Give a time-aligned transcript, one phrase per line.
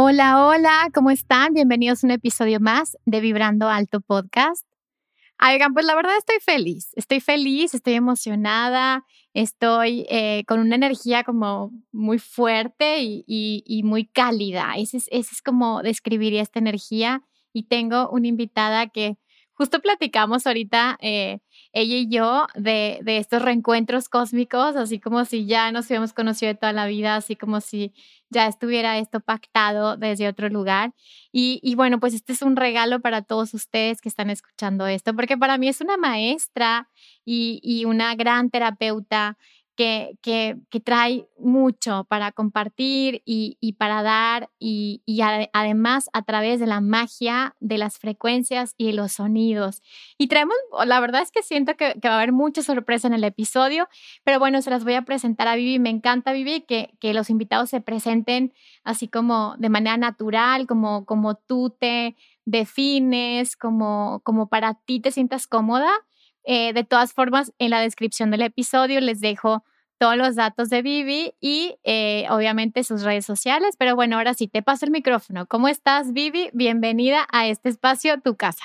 [0.00, 1.54] Hola, hola, ¿cómo están?
[1.54, 4.64] Bienvenidos a un episodio más de Vibrando Alto Podcast.
[5.44, 11.24] Oigan, pues la verdad estoy feliz, estoy feliz, estoy emocionada, estoy eh, con una energía
[11.24, 14.74] como muy fuerte y, muy cálida.
[14.76, 17.24] Ese es, es como describiría esta energía.
[17.52, 19.18] Y tengo una invitada que
[19.58, 21.40] justo platicamos ahorita, eh,
[21.72, 26.52] ella y yo, de, de, estos reencuentros cósmicos, así como si ya nos hubiéramos conocido
[26.52, 27.92] de toda la vida, así como si
[28.30, 30.92] ya estuviera esto pactado desde otro lugar.
[31.32, 35.14] Y, y bueno, pues este es un regalo para todos ustedes que están escuchando esto,
[35.14, 36.88] porque para mí es una maestra
[37.24, 39.36] y, y una gran terapeuta
[39.78, 45.20] que, que, trae mucho para compartir y, y para dar y, y
[45.52, 49.80] además a través de la magia de las frecuencias y los sonidos.
[50.18, 53.14] Y traemos, la verdad es que siento que, que, va a haber mucha sorpresa en
[53.14, 53.88] el episodio,
[54.24, 55.78] pero bueno, se las voy a presentar a Vivi.
[55.78, 61.04] Me encanta, Vivi, que, que los invitados se presenten así como de manera natural, como,
[61.04, 65.92] como tú te defines, como, como para ti te sientas cómoda.
[66.50, 69.64] Eh, de todas formas, en la descripción del episodio les dejo
[69.98, 73.74] todos los datos de Vivi y eh, obviamente sus redes sociales.
[73.78, 75.44] Pero bueno, ahora sí, te paso el micrófono.
[75.46, 76.48] ¿Cómo estás, Vivi?
[76.54, 78.64] Bienvenida a este espacio, tu casa.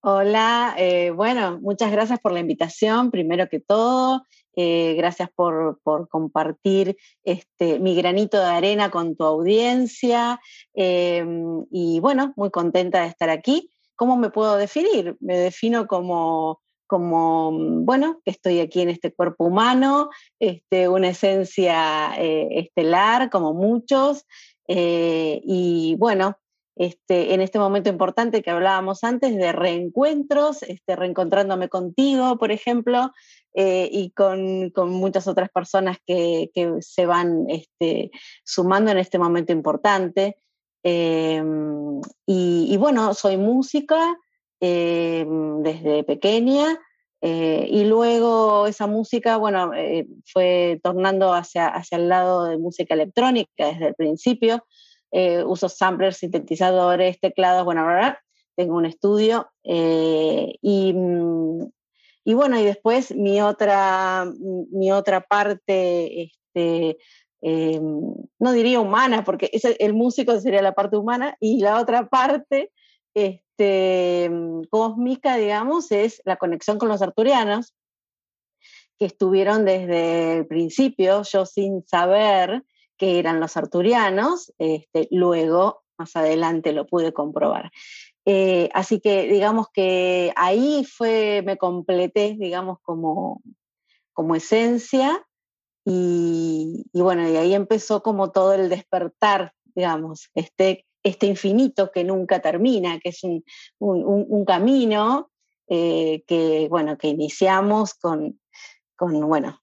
[0.00, 4.24] Hola, eh, bueno, muchas gracias por la invitación, primero que todo.
[4.54, 10.40] gracias por, por, compartir este, mi granito de arena con tu audiencia.
[10.72, 13.72] y bueno, muy contenta de estar aquí.
[13.96, 15.16] ¿Cómo me puedo definir?
[15.18, 20.10] Me defino como como, mm, bueno, que estoy aquí en este cuerpo humano,
[20.40, 24.24] este, una esencia eh, estelar, como muchos,
[24.68, 26.38] eh, y bueno,
[26.76, 33.12] este, en este momento importante que hablábamos antes de reencuentros, este, reencontrándome contigo, por ejemplo,
[33.54, 38.10] eh, y con, con, muchas otras personas que, que se van este,
[38.44, 40.36] sumando en este momento importante.
[42.26, 44.16] Y, bueno, soy música,
[44.60, 46.78] Em, desde pequeña.
[47.20, 52.94] Eh, y luego esa música, bueno, eh, fue tornando hacia, hacia el lado de música
[52.94, 54.64] electrónica desde el principio.
[55.12, 58.20] Eh, uso samplers, sintetizadores, teclados, bueno, ahora
[58.56, 59.50] tengo un estudio.
[59.62, 61.66] y, mm,
[62.24, 64.26] y, bueno, y después mi otra,
[64.72, 66.98] mi otra parte, este,
[67.42, 72.72] em, no diría humana, porque el músico sería la parte humana, y la otra parte
[73.16, 77.74] este, mm, cósmica, digamos, es la conexión con los arturianos,
[78.98, 82.62] que estuvieron desde el principio, yo sin saber
[82.98, 87.70] que eran los arturianos, este, luego, más adelante, lo pude comprobar.
[88.26, 93.40] Eh, así que digamos que ahí fue, me completé, digamos, como,
[94.12, 95.26] como esencia
[95.84, 102.02] y, y, bueno, y ahí empezó como todo el despertar, digamos, este, este infinito que
[102.02, 103.44] nunca termina, que es un,
[103.78, 105.30] un, camino
[105.68, 108.40] eh, que, bueno, que iniciamos con,
[108.96, 109.60] con bueno,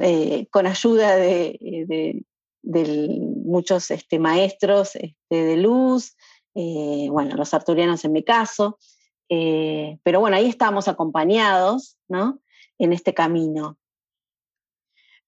[0.00, 2.24] eh, con ayuda de,
[2.62, 6.16] de, muchos este, maestros este, de luz,
[6.54, 8.78] eh, bueno, los arturianos en mi caso,
[9.28, 12.40] pero bueno, ahí estamos acompañados, ¿no?
[12.78, 13.78] En este camino.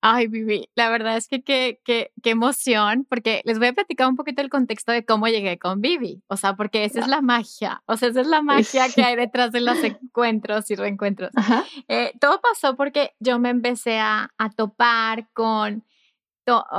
[0.01, 4.09] Ay, Vivi, la verdad es que qué, qué, qué, emoción, porque les voy a platicar
[4.09, 7.21] un poquito el contexto de cómo llegué con Vivi, o sea, porque esa es la
[7.21, 11.31] magia, o sea, esa es la magia que hay detrás de los encuentros y reencuentros.
[11.89, 15.85] Eh, todo pasó porque yo me empecé a, a topar con,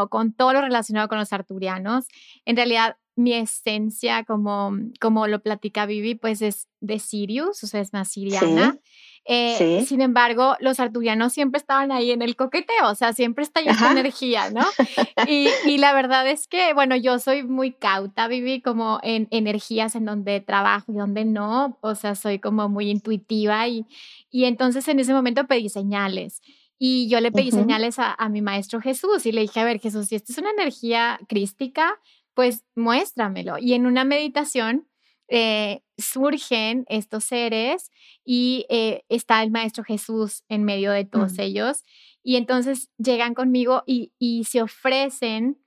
[0.09, 2.07] con todo lo relacionado con los arturianos.
[2.45, 7.81] En realidad, mi esencia, como, como lo platica Vivi, pues es de Sirius, o sea,
[7.81, 8.77] es más siriana.
[9.25, 13.59] Eh, sin embargo, los arturianos siempre estaban ahí en el coqueteo, o sea, siempre está
[13.59, 14.65] ahí esta energía, ¿no?
[15.67, 20.05] Y, la verdad es que, bueno, yo soy muy cauta, viví como en energías en
[20.05, 23.85] donde trabajo y donde no, o sea, soy como muy intuitiva y,
[24.31, 26.41] y entonces en ese momento pedí señales.
[26.81, 29.81] Y yo le pedí señales a, a, mi maestro Jesús y le dije, a ver,
[29.81, 31.99] Jesús, si esto es una energía crística,
[32.39, 33.57] pues muéstramelo.
[33.59, 34.87] Y en una meditación
[35.27, 37.91] eh, surgen estos seres
[38.23, 41.41] y eh, está el Maestro Jesús en medio de todos mm.
[41.41, 41.83] ellos.
[42.23, 45.57] Y entonces llegan conmigo y, y se ofrecen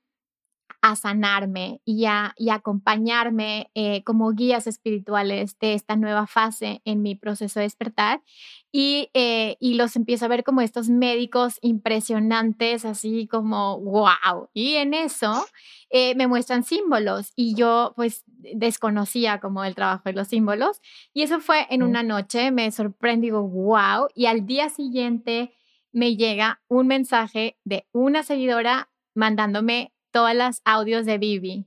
[0.82, 7.02] a sanarme y a, y acompañarme eh, como guías espirituales de esta nueva fase en
[7.02, 8.20] mi proceso de despertar.
[8.72, 14.48] Y, eh, y, los empiezo a ver como estos médicos impresionantes, así como, wow.
[14.54, 15.46] Y en eso
[15.90, 20.80] eh, me muestran símbolos y yo pues desconocía como el trabajo de los símbolos.
[21.14, 24.08] Y eso fue en una noche, me sorprendí, digo, wow.
[24.14, 25.54] Y al día siguiente
[25.92, 31.66] me llega un mensaje de una seguidora mandándome todas las audios de Vivi.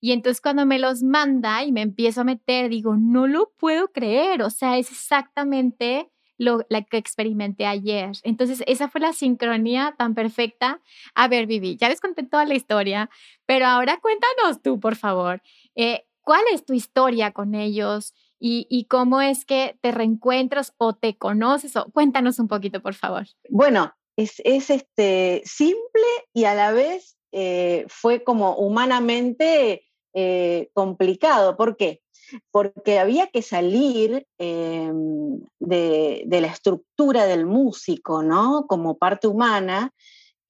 [0.00, 3.88] Y entonces cuando me los manda y me empiezo a meter, digo, no lo puedo
[3.92, 8.12] creer, o sea, es exactamente lo la que experimenté ayer.
[8.22, 10.80] Entonces esa fue la sincronía tan perfecta.
[11.14, 13.10] A ver, Vivi, ya les conté toda la historia,
[13.44, 15.42] pero ahora cuéntanos tú, por favor,
[15.74, 18.14] eh, ¿cuál es tu historia con ellos?
[18.42, 22.94] Y, y, cómo es que te reencuentras o te conoces o cuéntanos un poquito, por
[22.94, 23.26] favor.
[23.50, 29.84] Bueno, es, es este, simple y a la vez eh, fue como humanamente
[30.14, 31.56] eh, complicado.
[31.56, 32.02] ¿Por qué?
[32.50, 38.66] Porque había que salir em, de, la estructura del músico, ¿no?
[38.66, 39.92] Como parte humana,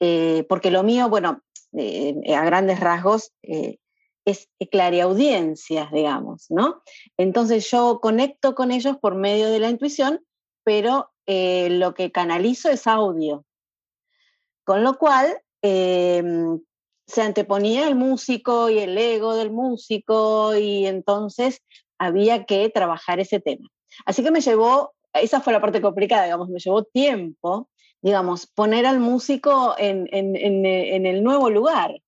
[0.01, 1.43] eh, porque lo mío, bueno,
[1.73, 6.83] a grandes rasgos, es clariaudiencia, digamos, ¿no?
[7.17, 10.21] Entonces yo conecto con ellos por medio de la intuición,
[10.65, 13.45] pero lo que canalizo es audio.
[14.65, 16.61] Con lo cual, em,
[17.11, 21.61] se anteponía el músico y el ego del músico y entonces
[21.99, 23.69] había que trabajar ese tema.
[24.07, 27.69] Así que me llevó, esa fue la parte complicada, digamos, me llevó tiempo,
[28.01, 32.01] digamos, poner al músico en, el nuevo lugar,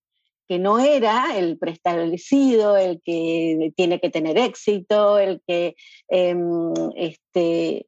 [0.49, 5.75] que no era el preestablecido, el que tiene que tener éxito, el que
[6.08, 7.87] em, este,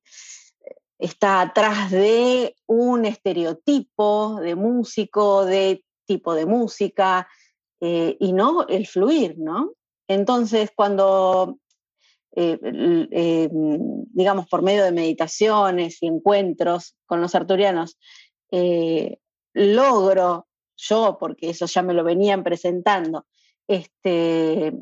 [0.99, 7.29] está atrás de un estereotipo de músico, de tipo de música
[7.81, 9.73] eh, y no el fluir, ¿no?
[10.09, 11.59] Entonces, cuando,
[12.33, 17.99] eh, eh, digamos, por medio de meditaciones y encuentros con los arturianos,
[19.53, 20.47] logro
[20.77, 23.27] yo, porque eso ya me lo venían presentando,
[23.67, 24.73] este,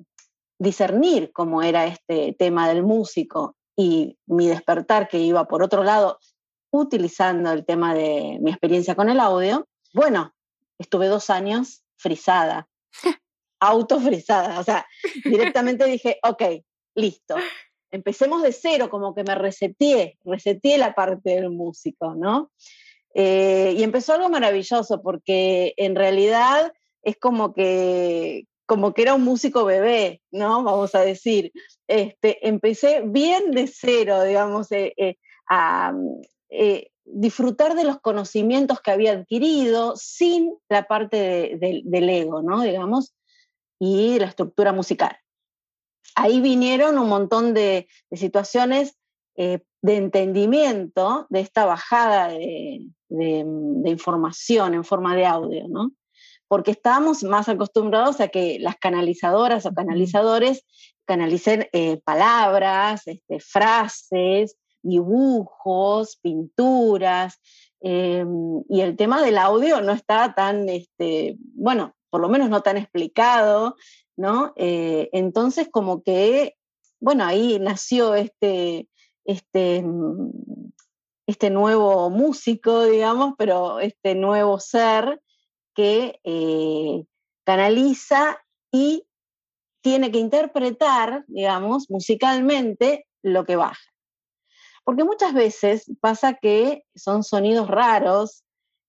[0.58, 6.18] discernir cómo era este tema del músico y mi despertar que iba por otro lado,
[6.70, 10.32] utilizando el tema de mi experiencia con el audio, bueno,
[10.82, 12.68] estuve dos años frisada,
[13.60, 14.86] autofrisada, o sea,
[15.24, 16.42] directamente dije, ok,
[16.94, 17.36] listo,
[17.90, 22.50] empecemos de cero, como que me reseteé, reseteé la parte del músico, ¿no?
[23.14, 29.22] Eh, y empezó algo maravilloso, porque en realidad es como que, como que era un
[29.22, 30.62] músico bebé, ¿no?
[30.62, 31.52] Vamos a decir.
[31.86, 35.16] Este, empecé bien de cero, digamos, eh, eh,
[35.48, 35.92] a,
[37.04, 42.62] disfrutar de los conocimientos que había adquirido sin la parte del ego, ¿no?
[42.62, 43.14] Digamos,
[43.78, 45.16] y la estructura musical.
[46.14, 48.96] Ahí vinieron un montón de, situaciones
[49.36, 52.86] eh, de entendimiento de esta bajada de,
[53.84, 55.90] información en forma de audio, ¿no?
[56.48, 60.64] Porque estábamos más acostumbrados a que las canalizadoras o canalizadores
[61.04, 67.40] canalicen eh, palabras, este, frases, dibujos, pinturas,
[67.80, 72.62] em, y el tema del audio no está tan, este, bueno, por lo menos no
[72.62, 73.76] tan explicado,
[74.16, 74.52] ¿no?
[74.56, 76.56] Eh, entonces, como que,
[77.00, 78.88] bueno, ahí nació este,
[79.24, 79.84] este,
[81.26, 85.22] este nuevo músico, digamos, pero este nuevo ser
[85.74, 87.04] que eh,
[87.44, 88.38] canaliza
[88.70, 89.06] y
[89.82, 93.91] tiene que interpretar, digamos, musicalmente lo que baja.
[94.84, 98.44] Porque muchas veces pasa que son sonidos raros,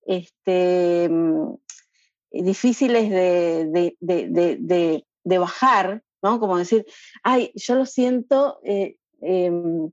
[0.05, 1.55] este, mm,
[2.31, 5.05] difíciles de,
[5.39, 6.39] bajar, ¿no?
[6.39, 6.85] Como decir,
[7.23, 9.91] ay, yo lo siento eh, em,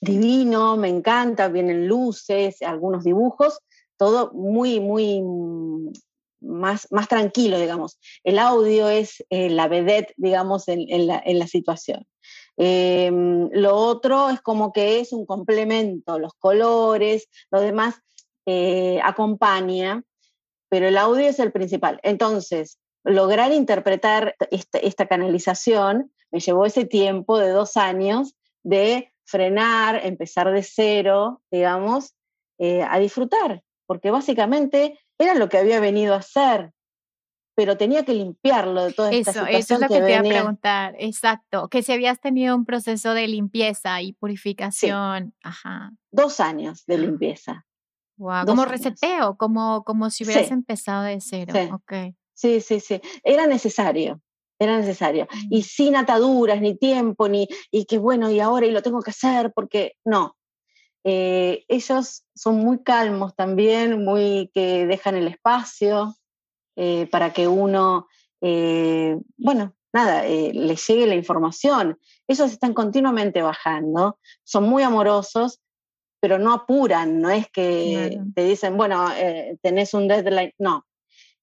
[0.00, 3.58] divino, me encanta, vienen luces, algunos dibujos,
[3.96, 5.22] todo muy, muy,
[6.40, 7.98] más, más tranquilo, digamos.
[8.22, 12.06] El audio es eh, la vedette, digamos, en, la, situación.
[12.56, 18.00] Em, lo otro es como que es un complemento, los colores, lo demás
[18.46, 20.02] eh, acompaña,
[20.68, 21.98] pero el audio es el principal.
[22.02, 30.50] Entonces, lograr interpretar esta, canalización me llevó ese tiempo de dos años de frenar, empezar
[30.52, 32.14] de cero, digamos,
[32.58, 36.72] eh, a disfrutar, porque básicamente era lo que había venido a hacer,
[37.54, 40.20] pero tenía que limpiarlo de toda esta eso, situación Eso es lo que, te iba
[40.20, 45.34] a preguntar, exacto, que si habías tenido un proceso de limpieza y purificación.
[45.42, 45.92] Ajá.
[46.10, 47.66] Dos años de limpieza.
[48.16, 51.52] Wow, como reseteo, como, como si hubieras empezado de cero.
[51.88, 52.14] Sí.
[52.34, 53.00] sí, sí, sí.
[53.24, 54.20] Era necesario,
[54.58, 55.26] era necesario.
[55.50, 55.62] Y mm.
[55.62, 59.52] sin ataduras, ni tiempo, ni, y que bueno, y ahora y lo tengo que hacer,
[59.52, 60.36] porque no,
[61.04, 66.14] eh, ellos son muy calmos también, muy que dejan el espacio
[66.76, 68.08] eh, para que uno,
[68.40, 71.98] eh, bueno, nada, les llegue la información.
[72.26, 75.60] Ellos están continuamente bajando, son muy amorosos,
[76.20, 79.08] pero no apuran, no es que te dicen, bueno,
[79.62, 80.84] tenés un deadline, no.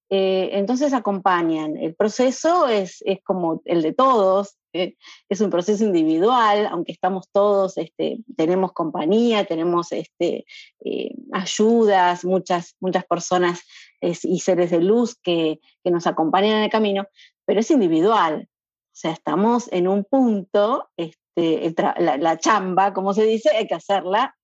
[0.10, 1.78] entonces acompañan.
[1.78, 7.78] El proceso es, es como el de todos, es un proceso individual, aunque estamos todos,
[7.78, 10.46] este, tenemos compañía, tenemos este,
[10.84, 13.62] eh, ayudas, muchas, muchas personas
[14.02, 17.08] y seres de luz que, nos acompañan en el camino,
[17.46, 18.48] pero es individual.
[18.50, 24.36] O sea, estamos en un punto, este, la, chamba, como se dice, hay que hacerla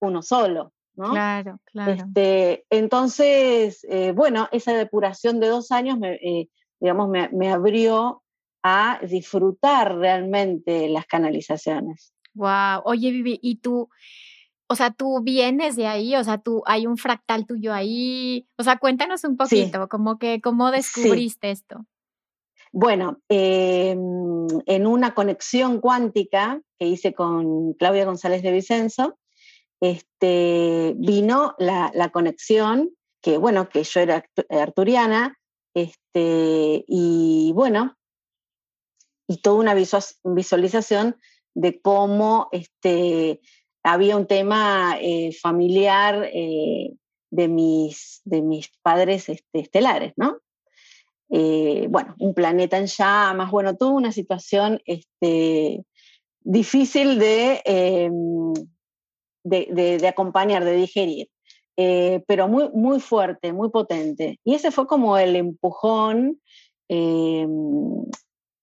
[0.00, 0.72] uno solo.
[0.94, 1.10] ¿no?
[1.10, 1.92] Claro, claro.
[1.92, 6.48] Este, entonces, eh, bueno, esa depuración de dos años me, eh,
[6.78, 8.22] digamos, me, me, abrió
[8.62, 12.14] a disfrutar realmente las canalizaciones.
[12.34, 13.88] Wow, oye Vivi, ¿y tú,
[14.74, 18.64] o sea, tú vienes de ahí, o sea, tú hay un fractal tuyo ahí, o
[18.64, 21.86] sea, cuéntanos un poquito, como que cómo descubriste esto.
[22.72, 29.16] Bueno, em, en una conexión cuántica que hice con Claudia González de Vicenzo,
[29.80, 32.90] este, vino la, la conexión,
[33.22, 35.38] que bueno, que yo era arturiana,
[35.72, 37.96] este, y bueno,
[39.28, 39.74] y toda una
[40.24, 41.16] visualización
[41.54, 43.40] de cómo este,
[43.84, 46.94] había un tema eh, familiar eh,
[47.30, 50.38] de, mis, de mis padres este, estelares, ¿no?
[51.28, 55.84] Eh, bueno, un planeta en llamas, bueno, toda una situación este,
[56.40, 57.60] difícil de,
[59.44, 61.28] de, acompañar, de digerir,
[61.76, 64.38] pero muy, muy fuerte, muy potente.
[64.44, 66.40] Y ese fue como el empujón
[66.88, 68.04] em,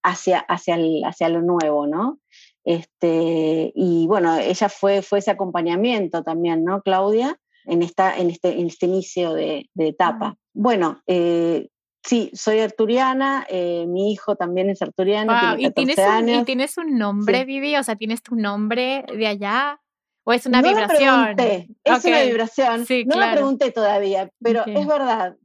[0.04, 2.21] hacia, hacia, hacia lo nuevo, ¿no?
[2.64, 7.38] Este, y bueno, ella fue, fue ese acompañamiento también, ¿no, Claudia?
[7.66, 10.36] En, esta, en, este, en este inicio de, etapa.
[10.54, 11.68] Bueno, eh,
[12.04, 16.38] sí, soy arturiana, eh, mi hijo también es arturiano, tiene 14 ¿y tienes años.
[16.38, 17.76] Un, ¿Y tienes un nombre, Vivi?
[17.76, 19.80] O sea, ¿tienes tu nombre de allá?
[20.24, 21.36] ¿O es una vibración?
[21.84, 22.86] es una vibración.
[23.08, 25.36] no la pregunté todavía, pero es verdad.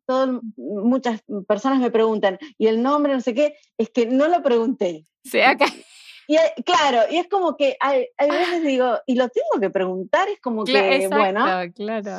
[0.56, 3.56] muchas personas me preguntan, ¿y el nombre, no sé qué?
[3.78, 5.04] Es que no lo pregunté.
[5.25, 5.66] Sí, acá.
[6.28, 10.40] Y, claro, y es como que hay, veces digo, y lo tengo que preguntar, es
[10.40, 11.45] como que, bueno.
[11.75, 12.18] Claro.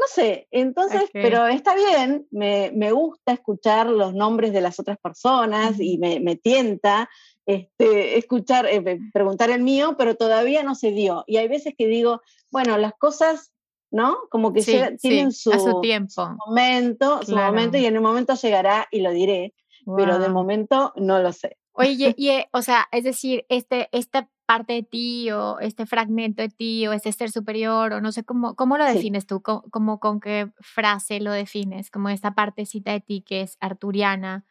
[0.00, 4.96] No sé, entonces, pero está bien, me, me, gusta escuchar los nombres de las otras
[4.96, 7.10] personas y me, me tienta,
[7.44, 11.24] este, escuchar, eh, preguntar el mío, pero todavía no se dio.
[11.26, 13.52] Y hay veces que digo, bueno, las cosas,
[13.90, 14.16] ¿no?
[14.30, 15.50] Como que tienen su,
[15.82, 16.36] tiempo.
[16.46, 19.52] momento, su momento, y en un momento llegará y lo diré,
[19.96, 21.58] pero de momento no lo sé.
[21.72, 26.42] Oye, y, eh, o sea, es decir, este, esta parte de ti o este fragmento
[26.42, 30.00] de ti o este ser superior o no sé cómo, cómo lo defines tú, ¿Cómo,
[30.00, 34.44] con qué frase lo defines, como esta partecita de ti que es arturiana,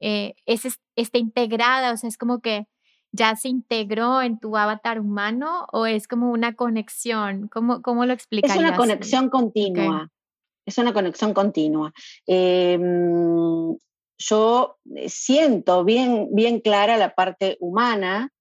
[0.00, 2.66] eh, es, está integrada, o sea, es como que
[3.12, 7.48] ya se integró en tu avatar humano o es como una conexión?
[7.48, 8.56] ¿Cómo, cómo lo explicarías?
[8.56, 10.10] Es una conexión continua.
[10.66, 11.92] Es una conexión continua.
[12.26, 13.76] Em,
[14.18, 18.32] yo siento bien, bien clara la parte humana,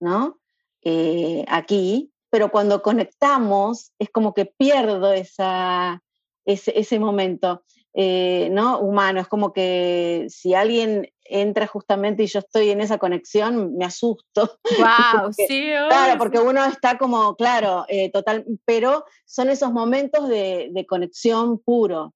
[0.00, 0.38] ¿no?
[0.82, 6.02] Eh, aquí, pero cuando conectamos es como que pierdo esa,
[6.44, 7.64] ese, ese momento.
[7.98, 8.78] Eh, ¿no?
[8.78, 9.22] humano.
[9.22, 14.58] Es como que si alguien entra justamente y yo estoy en esa conexión, me asusto.
[15.22, 15.70] Wow, sí.
[15.88, 22.12] Claro, porque uno está como, claro, eh, total, pero son esos momentos de, conexión puro.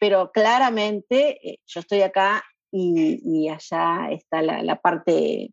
[0.00, 5.52] Pero claramente eh, yo estoy acá y, allá está la, parte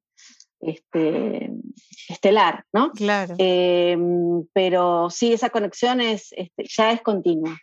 [0.59, 1.51] este,
[2.09, 2.91] estelar, ¿no?
[2.91, 3.36] Claro.
[3.38, 7.57] Em, pero sí, esa conexión es, este, ya es continua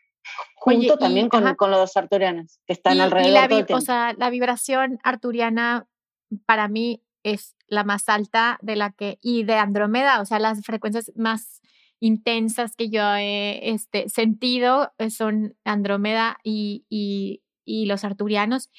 [0.57, 3.51] junto también con, los arturianos que están alrededor.
[3.51, 5.87] Y la, O sea, la vibración arturiana
[6.47, 10.63] para mí es la más alta de la que, y de Andrómeda, o sea, las
[10.65, 11.61] frecuencias más
[12.01, 18.71] intensas que yo he este, sentido eh, son Andrómeda y, y, y, los arturianos,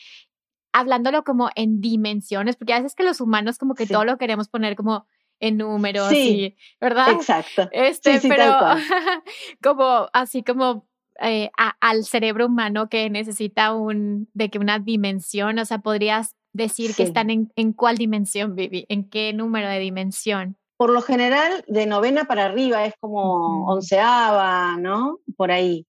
[0.75, 4.49] hablándolo como en dimensiones, porque a veces que los humanos como que todo lo queremos
[4.49, 5.07] poner como
[5.39, 7.11] en números, sí, ¿verdad?
[7.11, 7.69] Exacto.
[7.71, 8.57] Este, pero
[9.63, 10.85] como así como
[11.21, 16.93] eh, al cerebro humano que necesita un, de que una dimensión, o sea, podrías decir
[16.93, 20.57] que están en, en cuál dimensión, Vivi, en qué número de dimensión.
[20.75, 25.19] Por lo general, de novena para arriba es como onceava, ¿no?
[25.37, 25.85] Por ahí.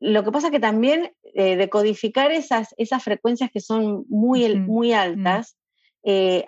[0.00, 4.92] Lo que pasa es que también eh, decodificar esas, esas frecuencias que son muy, muy
[4.92, 5.56] altas,
[6.02, 6.44] eh,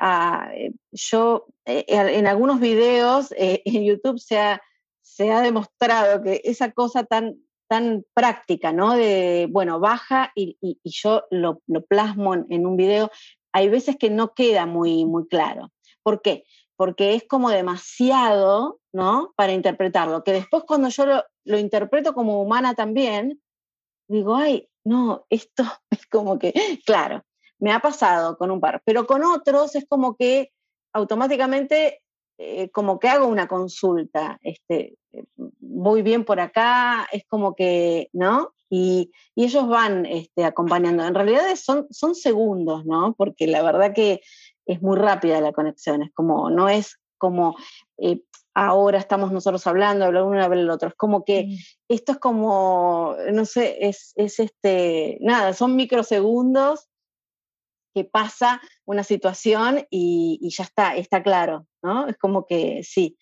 [0.91, 4.63] yo en algunos videos en YouTube se ha,
[5.03, 7.37] se ha demostrado que esa cosa tan
[7.73, 8.95] tan práctica, ¿no?
[8.95, 13.11] De, bueno, baja y, yo lo, plasmo en, un video,
[13.51, 15.73] hay veces que no queda muy, muy claro.
[16.03, 16.45] ¿Por qué?
[16.77, 19.33] Porque es como demasiado, ¿no?
[19.37, 21.07] Para interpretarlo, que después cuando yo
[21.45, 23.41] lo, interpreto como humana también,
[24.09, 26.53] digo, ay, no, esto es como que,
[26.85, 27.23] claro,
[27.59, 30.51] me ha pasado con un par, pero con otros es como que
[30.93, 32.03] automáticamente
[32.39, 34.97] eh, como que hago una consulta, este,
[35.61, 38.55] voy bien por acá, es como que, ¿no?
[38.69, 41.05] Y, ellos van este, acompañando.
[41.05, 43.15] En realidad son, son segundos, ¿no?
[43.17, 44.23] Porque la verdad que
[44.67, 47.57] es muy rápida la conexión, es como, no es como
[47.99, 48.23] eh,
[48.55, 51.57] ahora estamos nosotros hablando, habla uno, habla el otro, es como que
[51.89, 56.89] esto es como, no sé, es, es este, nada, son microsegundos
[57.95, 62.09] que pasa una situación y, ya está, está claro, ¿no?
[62.09, 63.19] Es como que sí,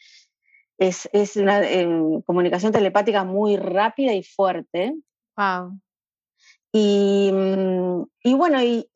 [0.79, 4.95] es, una em, comunicación telepática muy rápida y fuerte.
[5.37, 5.79] Wow.
[6.73, 8.89] Y, mm, y bueno, y,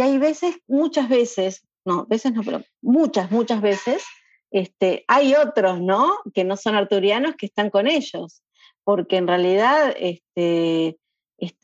[0.00, 4.04] hay veces, muchas veces, no, veces no, pero muchas, muchas veces,
[4.50, 6.18] este, hay otros, ¿no?
[6.34, 8.42] Que no son arturianos que están con ellos,
[8.84, 10.98] porque en realidad este,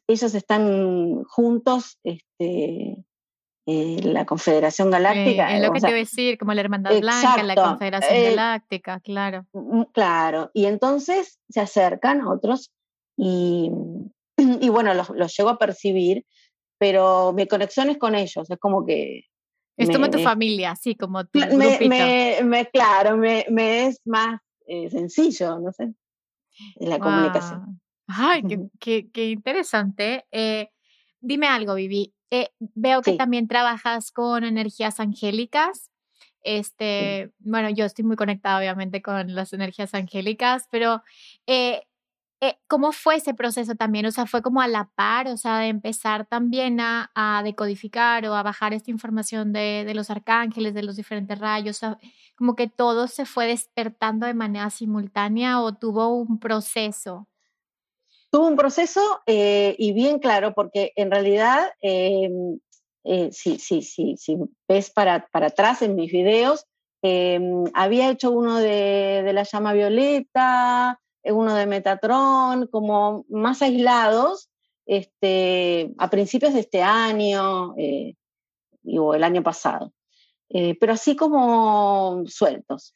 [0.06, 2.96] ellos están juntos este,
[3.66, 5.54] eh, la Confederación Galáctica.
[5.54, 9.00] es lo que te iba a decir, como la Hermandad Blanca, la Confederación eh, Galáctica,
[9.00, 9.46] claro.
[9.52, 12.72] Mm, claro, y entonces se acercan otros
[13.16, 13.70] y,
[14.38, 16.24] y bueno, los, los, llego a percibir,
[16.78, 19.24] pero mi conexión es con ellos, es como que...
[19.78, 21.78] Es como tu familia, sí, como tu me,
[22.42, 23.46] me, Claro, me,
[23.86, 25.94] es más eh, sencillo, no sé,
[26.76, 27.80] la comunicación.
[28.06, 28.42] Ay,
[28.80, 30.26] qué, qué, interesante.
[31.20, 32.12] dime algo, Vivi.
[32.30, 35.90] Eh, veo que también trabajas con energías angélicas.
[36.42, 41.02] Este, bueno, yo estoy muy conectada obviamente con las energías angélicas, pero
[41.46, 41.82] eh,
[42.40, 44.06] eh, ¿cómo fue ese proceso también?
[44.06, 47.10] O sea, fue como a la par, o sea, de empezar también a,
[47.42, 51.80] decodificar o a bajar esta información de, los arcángeles, de los diferentes rayos,
[52.36, 57.26] como que todo se fue despertando de manera simultánea o tuvo un proceso.
[58.30, 62.60] Tuvo un proceso eh, y bien claro, porque en realidad, em,
[63.02, 64.36] eh, sí, sí, sí, si
[64.68, 66.66] ves para, para atrás en mis videos,
[67.02, 71.00] em, había hecho uno de, de, la llama violeta,
[71.32, 74.50] uno de Metatron, como más aislados,
[74.86, 79.92] este, a principios de este año o el año pasado,
[80.80, 82.94] pero así como sueltos.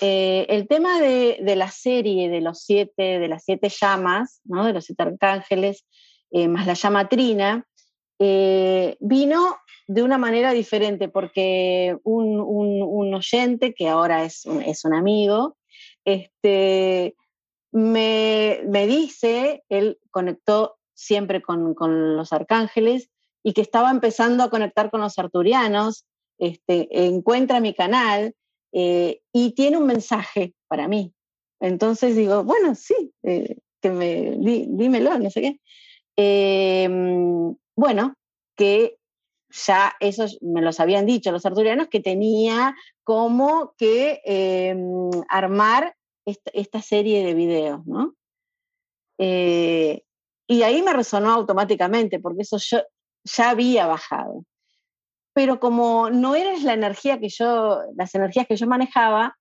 [0.00, 4.64] Eh, el tema de, la serie de los siete, de las siete llamas, ¿no?
[4.64, 5.84] de los siete arcángeles,
[6.30, 7.66] eh, más la llama Trina,
[8.18, 14.94] eh, vino de una manera diferente, porque un, oyente, que ahora es un, es un
[14.94, 15.56] amigo,
[16.04, 17.14] este,
[17.72, 23.10] me, me, dice, él conectó siempre con, con, los arcángeles
[23.42, 26.06] y que estaba empezando a conectar con los arturianos,
[26.38, 28.34] este, encuentra mi canal
[28.72, 31.12] eh, y tiene un mensaje para mí.
[31.60, 35.60] Entonces digo, bueno, sí, eh, que me, dímelo, no sé qué.
[36.16, 38.14] Em, bueno,
[38.56, 38.98] que
[39.50, 46.82] ya eso me los habían dicho los arturianos, que tenía como que em, armar esta,
[46.82, 48.14] serie de videos, ¿no?
[49.18, 50.02] Eh,
[50.46, 52.82] y ahí me resonó automáticamente, porque eso yo
[53.24, 54.44] ya había bajado
[55.32, 59.36] pero como no eres la energía que yo, las energías que yo manejaba,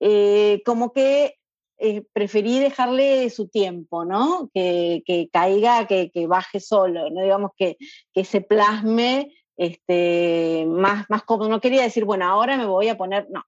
[0.00, 1.36] eh, como que
[1.78, 4.50] eh, preferí dejarle su tiempo, ¿no?
[4.52, 5.02] Que,
[5.32, 7.22] caiga, que, baje solo, ¿no?
[7.22, 7.76] Digamos que,
[8.12, 12.96] que se plasme este, más, más como, no quería decir, bueno, ahora me voy a
[12.96, 13.44] poner, no,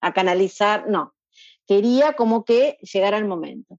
[0.00, 1.14] a canalizar, no.
[1.66, 3.78] Quería como que llegara el momento.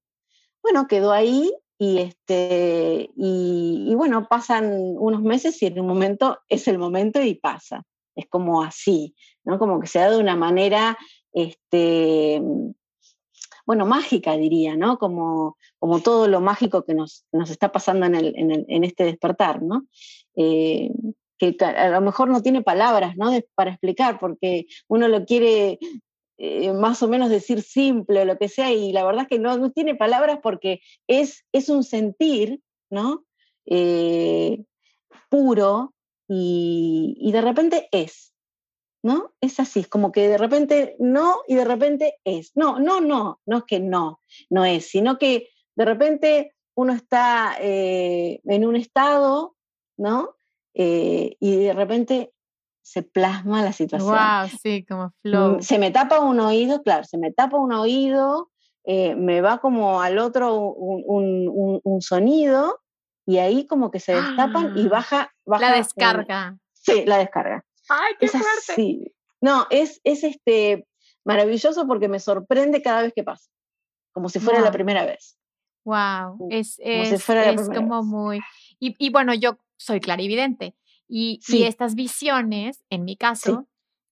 [0.61, 6.67] Bueno, quedó ahí y, este, y, bueno, pasan unos meses y en un momento es
[6.67, 7.83] el momento y pasa.
[8.15, 9.59] Es como así, ¿no?
[9.59, 10.97] Como que se da de una manera,
[11.33, 12.41] este,
[13.65, 14.97] bueno, mágica diría, ¿no?
[14.97, 19.61] Como, como todo lo mágico que nos, nos está pasando en, el, en, este despertar,
[19.61, 19.87] ¿no?
[20.35, 20.91] Eh,
[21.37, 23.31] que a lo mejor no tiene palabras, ¿no?
[23.55, 25.79] para explicar, porque uno lo quiere
[26.37, 29.39] eh, más o menos decir simple o lo que sea, y la verdad es que
[29.39, 33.25] no, no tiene palabras porque es, es un sentir, ¿no?
[33.65, 34.63] Eh,
[35.29, 35.93] puro
[36.27, 38.33] y, y, de repente es,
[39.03, 39.33] ¿no?
[39.41, 42.51] Es así, es como que de repente no y de repente es.
[42.55, 44.19] No, no, no, no es que no,
[44.49, 49.55] no es, sino que de repente uno está eh, en un estado,
[49.97, 50.35] ¿no?
[50.75, 52.33] y de repente
[52.83, 54.11] se plasma la situación.
[54.11, 55.57] Wow, sí, como flow.
[55.57, 58.51] Mm, se me tapa un oído, claro, se me tapa un oído,
[58.83, 62.81] eh, me va como al otro un, sonido
[63.25, 66.57] y ahí como que se destapan y baja, baja La descarga.
[66.73, 67.65] sí, la descarga.
[67.89, 69.13] ¡Ay, qué fuerte!
[69.39, 70.85] No, es, es este
[71.23, 73.49] maravilloso porque me sorprende cada vez que pasa,
[74.11, 75.37] como si fuera la primera vez.
[75.85, 78.39] Wow, es, es, es como muy...
[78.79, 80.75] Y, y bueno, yo soy clarividente.
[81.07, 83.67] Y, estas visiones, en mi caso,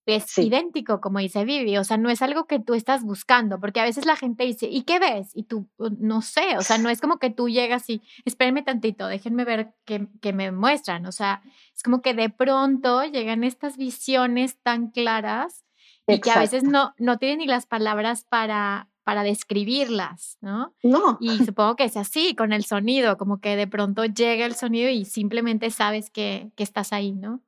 [0.06, 3.80] es idéntico, como dice Vivi, o sea, no es algo que tú estás buscando, porque
[3.80, 5.32] a veces la gente dice, ¿y qué ves?
[5.34, 9.08] Y tú, no sé, o sea, no es como que tú llegas y, espérenme tantito,
[9.08, 11.42] déjenme ver qué, qué me muestran, o sea,
[11.76, 15.66] es como que de pronto llegan estas visiones tan claras
[16.08, 20.76] y que a veces no, no tienen ni las palabras para, para describirlas, ¿no?
[20.84, 21.18] No.
[21.20, 24.90] Y supongo que es así, con el sonido, como que de pronto llega el sonido
[24.90, 27.42] y simplemente sabes que, que estás ahí, ¿no?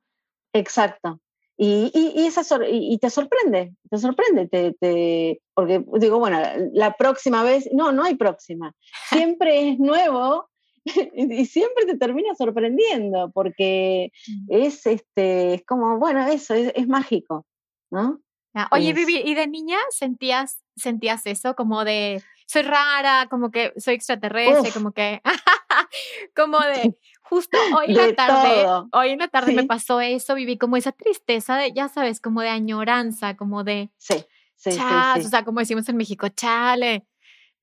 [0.53, 1.19] Exacto.
[1.55, 6.41] Y, y, esa y, te sorprende, te sorprende, te, te, porque digo, bueno,
[6.73, 8.73] la próxima vez, no, no hay próxima,
[9.09, 10.49] siempre es nuevo
[11.15, 14.45] y siempre te termina sorprendiendo, porque mm.
[14.49, 17.45] es, este, es como, bueno, eso, es, es mágico,
[17.91, 18.19] ¿no?
[18.55, 21.55] Ah, oye, Vivi, ¿y de niña sentías, sentías eso?
[21.55, 25.21] Como de, soy rara, como que soy extraterrestre, como que,
[26.35, 30.57] como de, justo hoy en la tarde, hoy en la tarde me pasó eso, viví
[30.57, 35.29] como esa tristeza de, ya sabes, como de añoranza, como de, sí, sí, sí, o
[35.29, 37.05] sea, como decimos en México, chale,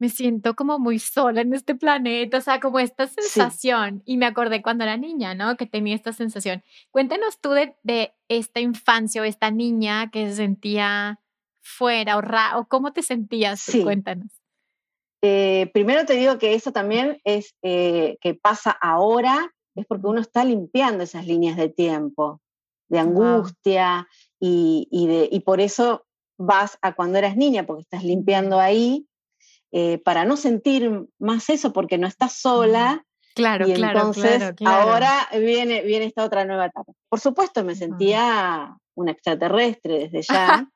[0.01, 4.03] me siento como muy sola en este planeta, o sea, como esta sensación.
[4.07, 5.59] Y me acordé cuando era niña, ¿no?
[5.59, 6.65] Que tenía esta sensación.
[6.91, 11.21] Cuéntanos tú de, de esta infancia o esta niña que se sentía
[11.63, 13.61] fuera o, ra o cómo te sentías.
[13.61, 13.83] Sí.
[13.83, 14.29] Cuéntanos.
[15.23, 20.21] Eh, primero te digo que eso también es eh, que pasa ahora, es porque uno
[20.21, 22.41] está limpiando esas líneas de tiempo,
[22.89, 26.07] de angustia, y, y, de, y por eso
[26.39, 29.07] vas a cuando eras niña, porque estás limpiando ahí
[29.73, 33.05] eh, para no sentir más eso porque no estás sola.
[33.35, 36.93] Claro, y claro, entonces ahora viene, viene esta otra nueva etapa.
[37.09, 40.69] Por supuesto, me sentía una extraterrestre desde ya.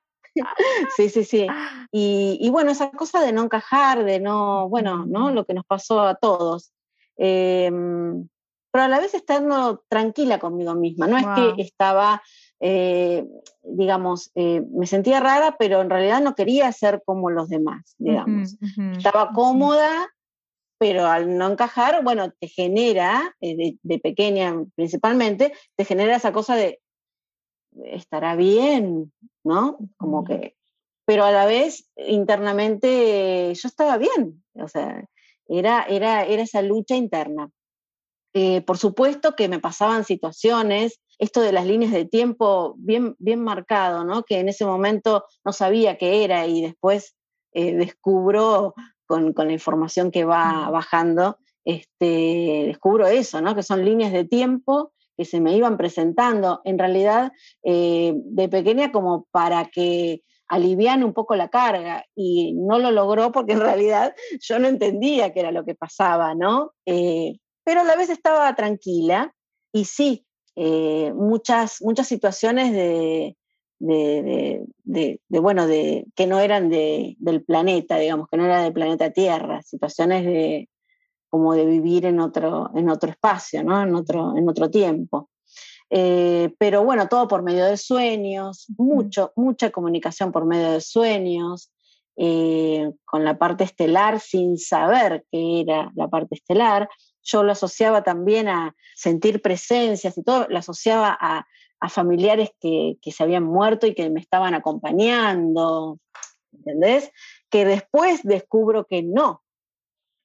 [0.97, 1.47] Sí, sí, sí.
[1.97, 5.31] Y, bueno, esa cosa de no encajar, de no, bueno, ¿no?
[5.31, 6.73] Lo que nos pasó a todos.
[7.17, 8.29] Em,
[8.73, 11.07] pero a la vez estando tranquila conmigo misma.
[11.07, 12.21] No es que estaba
[12.67, 13.27] eh,
[13.63, 18.57] digamos, eh, me sentía rara, pero en realidad no quería ser como los demás, digamos.
[18.97, 20.09] Estaba cómoda,
[20.79, 26.57] pero al no encajar, bueno, te genera, eh, de, pequeña principalmente, te genera esa cosa
[26.57, 26.81] de,
[27.85, 29.79] estará bien, ¿no?
[29.97, 30.57] Como que,
[31.05, 35.05] pero a la vez internamente yo estaba bien, o sea,
[35.47, 37.51] era, era, era esa lucha interna.
[38.67, 44.05] por supuesto que me pasaban situaciones esto de las líneas de tiempo bien, bien marcado,
[44.05, 44.25] ¿no?
[44.25, 47.17] que en ese momento no sabía qué era y después
[47.53, 48.75] eh, descubro
[49.07, 53.55] con, con, la información que va bajando, este, descubro eso, ¿no?
[53.55, 58.93] que son líneas de tiempo que se me iban presentando, en realidad eh, de pequeña
[58.93, 64.15] como para que alivian un poco la carga y no lo logró porque en realidad
[64.41, 66.73] yo no entendía qué era lo que pasaba, ¿no?
[66.87, 69.35] Eh, pero a la vez estaba tranquila
[69.73, 73.37] y sí, eh, muchas, muchas situaciones de,
[73.79, 79.63] de, bueno, de, que no eran del planeta, digamos, que no era del planeta Tierra,
[79.63, 80.69] situaciones de,
[81.35, 83.83] como de vivir en otro, en otro espacio, ¿no?
[83.83, 85.31] en, otro, en otro tiempo.
[85.91, 91.73] Eh, pero bueno, todo por medio de sueños, mucho, mucha comunicación por medio de sueños,
[92.17, 96.89] eh, con la parte estelar sin saber qué era la parte estelar
[97.25, 101.47] yo lo asociaba también a sentir presencias y todo, lo asociaba a,
[101.91, 105.99] familiares que, se habían muerto y que me estaban acompañando,
[106.51, 107.11] ¿entendés?
[107.51, 109.44] Que después descubro que no,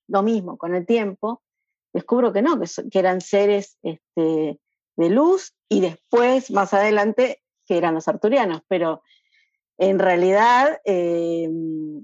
[0.10, 1.42] lo mismo con el tiempo,
[1.94, 4.60] descubro que no, que, que eran seres este,
[4.96, 9.02] de luz y después, más adelante, que eran los arturianos, pero
[9.78, 11.50] en realidad eh,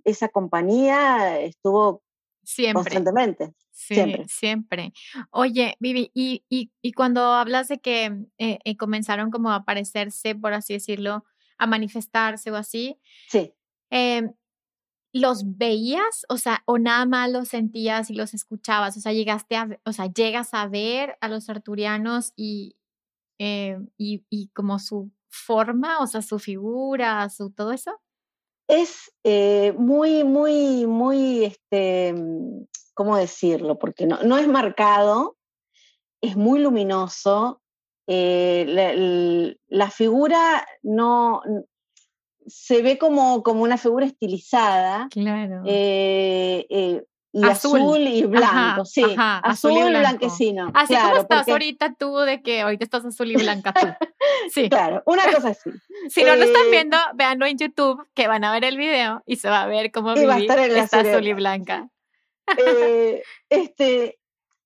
[0.06, 2.04] esa compañía estuvo
[2.44, 2.84] siempre.
[2.84, 3.54] constantemente.
[3.72, 4.26] siempre.
[4.30, 4.94] siempre.
[5.32, 8.06] Oye, Vivi, y, y, cuando hablas de que
[8.38, 11.26] eh, eh, comenzaron como a aparecerse, por así decirlo,
[11.58, 13.54] a manifestarse o así, sí.
[13.90, 14.34] Em,
[15.20, 16.26] ¿los veías?
[16.30, 18.98] O sea, o nada más los sentías y los escuchabas.
[18.98, 22.76] O sea, llegaste a, o sea, llegas a ver a los arturianos y,
[23.38, 27.92] y, y como su forma, o sea, su figura, su todo eso?
[28.68, 32.16] Es eh, muy, muy, muy, este,
[32.94, 33.78] ¿cómo decirlo?
[33.78, 35.38] Porque no, no es marcado,
[36.22, 37.62] es muy luminoso.
[38.08, 41.42] Eh, la, figura no
[42.48, 45.08] se ve como, como una figura estilizada.
[45.12, 45.64] Claro.
[45.66, 47.04] Eh,
[47.36, 49.04] y azul, y blanco, sí.
[49.18, 50.72] azul, y blanquecino.
[50.74, 53.88] Así como estás ahorita tú, de que ahorita estás azul y blanca tú.
[54.52, 54.70] Sí.
[54.70, 55.70] Claro, una cosa así.
[56.10, 59.22] si no lo están eh, viendo, véanlo en YouTube, que van a ver el video
[59.26, 61.90] y se va a ver cómo Vivi está azul y blanca.
[62.58, 64.20] Eh, este,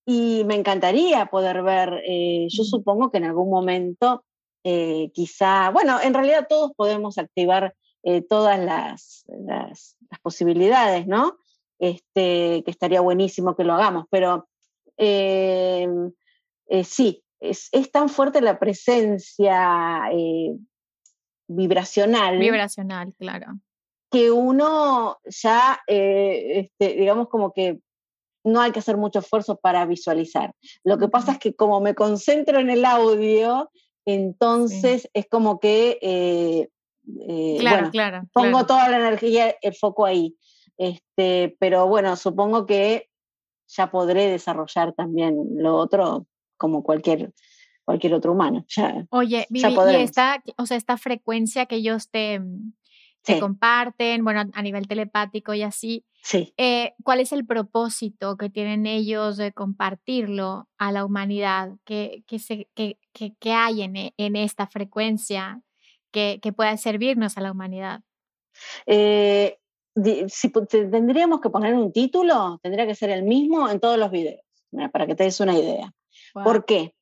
[0.05, 4.25] y me encantaría poder ver, eh, yo supongo que en algún momento,
[4.63, 7.73] quizá, bueno, en realidad todos podemos activar
[8.29, 11.37] todas las, las, las posibilidades, ¿no?
[11.79, 14.47] este, que estaría buenísimo que lo hagamos, pero
[14.97, 15.87] eh,
[16.83, 20.55] sí, es, tan fuerte la presencia eh,
[21.47, 22.37] vibracional.
[22.37, 23.47] Vibracional, claro.
[24.11, 27.79] Que uno ya, eh, este, digamos como que
[28.43, 30.53] no hay que hacer mucho esfuerzo para visualizar.
[30.83, 33.71] Lo que pasa es que como me concentro en el audio,
[34.13, 36.69] entonces es como que,
[37.59, 40.35] claro, claro, pongo toda la energía, el foco ahí.
[40.77, 43.09] Este, pero bueno, supongo que
[43.67, 46.25] ya podré desarrollar también lo otro
[46.57, 47.33] como cualquier,
[47.83, 48.65] cualquier otro humano.
[49.09, 52.41] Oye, Vivi, y esta, o sea, esta frecuencia que ellos te,
[53.33, 56.53] te comparten, bueno, a nivel telepático y así, sí.
[56.57, 61.71] Eh, ¿cuál es el propósito que tienen ellos de compartirlo a la humanidad?
[61.85, 65.61] ¿Qué, qué, se, qué, qué hay en, en, esta frecuencia
[66.11, 68.01] que, que pueda servirnos a la humanidad?
[68.85, 69.59] Eh,
[70.27, 74.41] si tendríamos que poner un título, tendría que ser el mismo en todos los videos,
[74.91, 75.93] para que te des una idea.
[76.33, 76.95] ¿Por qué?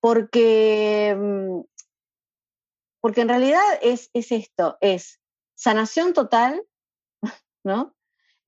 [0.00, 1.60] Porque, mm,
[3.00, 5.20] porque en realidad es, es esto, es
[5.62, 6.64] sanación total,
[7.64, 7.94] ¿no?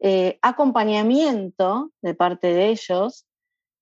[0.00, 3.26] Eh, acompañamiento de parte de ellos,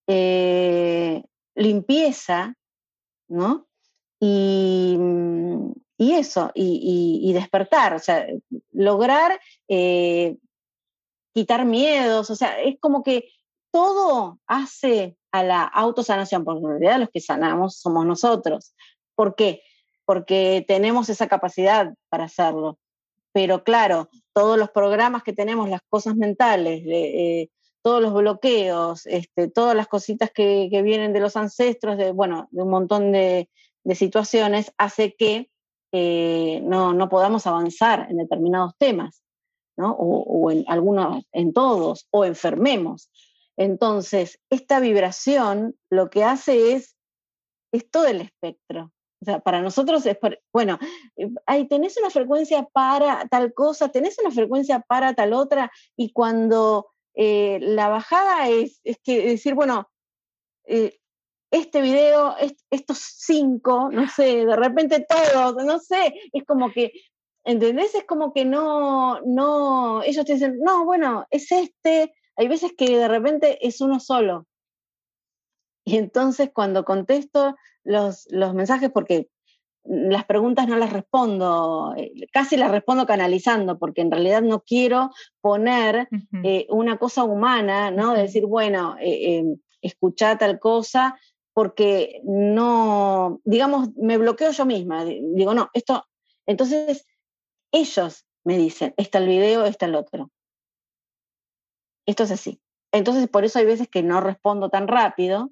[0.06, 2.54] eh, limpieza,
[3.28, 3.66] ¿no?
[4.20, 4.98] Y,
[5.96, 8.26] y eso, y, despertar, o sea,
[8.70, 10.36] lograr eh,
[11.32, 13.30] quitar miedos, o sea, es como que
[13.72, 18.74] todo hace a la autosanación, porque en realidad los que sanamos somos nosotros.
[19.14, 19.62] ¿Por qué?
[20.04, 22.78] Porque tenemos esa capacidad para hacerlo.
[23.32, 27.48] Pero claro, todos los programas que tenemos, las cosas mentales, eh,
[27.82, 32.62] todos los bloqueos, este, todas las cositas que, vienen de los ancestros, de, bueno, de
[32.62, 33.48] un montón de,
[33.94, 35.50] situaciones, hace que
[35.92, 39.22] eh, no, podamos avanzar en determinados temas,
[39.76, 43.10] o, en algunos, en todos, o enfermemos.
[43.56, 46.94] Entonces, esta vibración lo que hace es
[47.90, 48.92] todo el espectro.
[49.22, 50.18] O sea, para nosotros es,
[50.52, 50.78] bueno,
[51.16, 56.12] eh, ahí tenés una frecuencia para tal cosa, tenés una frecuencia para tal otra, y
[56.12, 59.88] cuando eh, la bajada es, es que decir, bueno,
[61.52, 62.34] este video,
[62.70, 66.92] estos cinco, no sé, de repente todos, no sé, es como que,
[67.44, 67.94] ¿entendés?
[67.94, 72.98] Es como que no, no, ellos te dicen, no, bueno, es este, hay veces que
[72.98, 74.46] de repente es uno solo.
[75.84, 79.28] Y entonces cuando contesto los, los mensajes, porque
[79.84, 85.10] las preguntas no las respondo, eh, casi las respondo canalizando, porque en realidad no quiero
[85.40, 86.08] poner
[86.44, 88.14] eh, una cosa humana, ¿no?
[88.14, 89.44] De decir, bueno, eh,
[89.80, 91.18] escuchá tal cosa,
[91.52, 95.04] porque no, digamos, me bloqueo yo misma.
[95.04, 96.06] Digo, no, esto,
[96.46, 97.06] entonces
[97.72, 100.30] ellos me dicen, está el video, está el otro.
[102.06, 102.60] Esto es así.
[102.92, 105.50] Entonces, por eso hay veces que no respondo tan rápido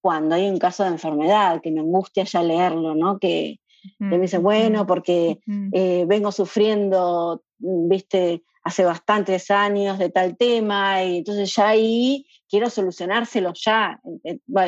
[0.00, 3.18] cuando hay un caso de enfermedad, que me angustia ya leerlo, ¿no?
[3.18, 3.60] Que,
[3.98, 5.38] me dice, bueno, porque
[5.72, 12.70] eh, vengo sufriendo, viste, hace bastantes años de tal tema, y entonces ya ahí quiero
[12.70, 14.00] solucionárselo ya,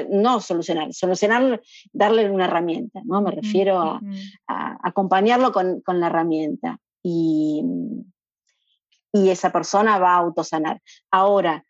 [0.08, 1.60] no solucionar, solucionar,
[1.92, 3.20] darle una herramienta, ¿no?
[3.20, 4.00] Me refiero a,
[4.82, 7.62] acompañarlo con, la herramienta y,
[9.12, 10.80] y esa persona va a autosanar.
[11.10, 11.64] Ahora,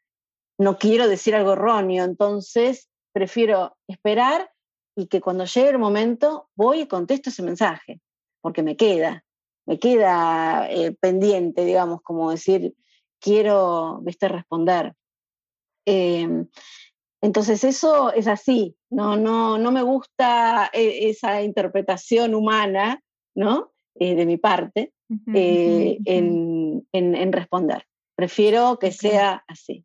[0.59, 4.51] no quiero decir algo erróneo, entonces prefiero esperar
[4.96, 8.01] y que cuando llegue el momento voy y contesto ese mensaje,
[8.40, 9.25] porque me queda,
[9.66, 12.75] me queda eh, pendiente, digamos, como decir,
[13.20, 14.94] quiero, viste, responder.
[15.87, 16.46] Em,
[17.23, 23.03] entonces eso es así, no, no, no me gusta eh, esa interpretación humana,
[23.35, 23.73] ¿no?
[23.94, 24.92] Eh, de mi parte,
[25.27, 27.87] en, responder.
[28.16, 29.85] Prefiero que sea así,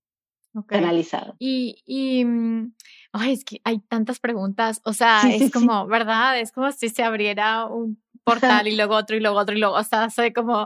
[0.67, 1.35] canalizado.
[1.39, 2.73] Y, y mm,
[3.15, 6.39] ay, es que hay tantas preguntas, o sea, es como, ¿verdad?
[6.39, 9.75] Es como si se abriera un portal y luego otro y luego otro y luego,
[9.75, 10.65] o sea, soy como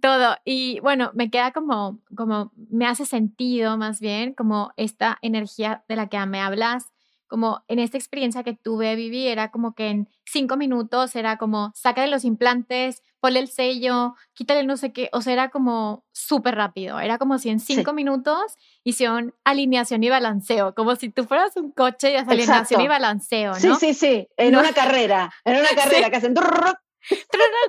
[0.00, 0.36] todo.
[0.44, 5.96] Y bueno, me queda como, como, me hace sentido más bien como esta energía de
[5.96, 6.92] la que me hablas,
[7.26, 11.72] como en esta experiencia que tuve, viví, era como que en cinco minutos era como,
[11.74, 16.04] saca de los implantes, ponle el sello, quítale no sé qué, o sea, era como
[16.12, 21.24] súper rápido, era como si en cinco minutos hicieron alineación y balanceo, como si tú
[21.24, 23.58] fueras un coche y haces alineación y balanceo, ¿no?
[23.58, 26.34] Sí, sí, sí, en una carrera, en una carrera que hacen...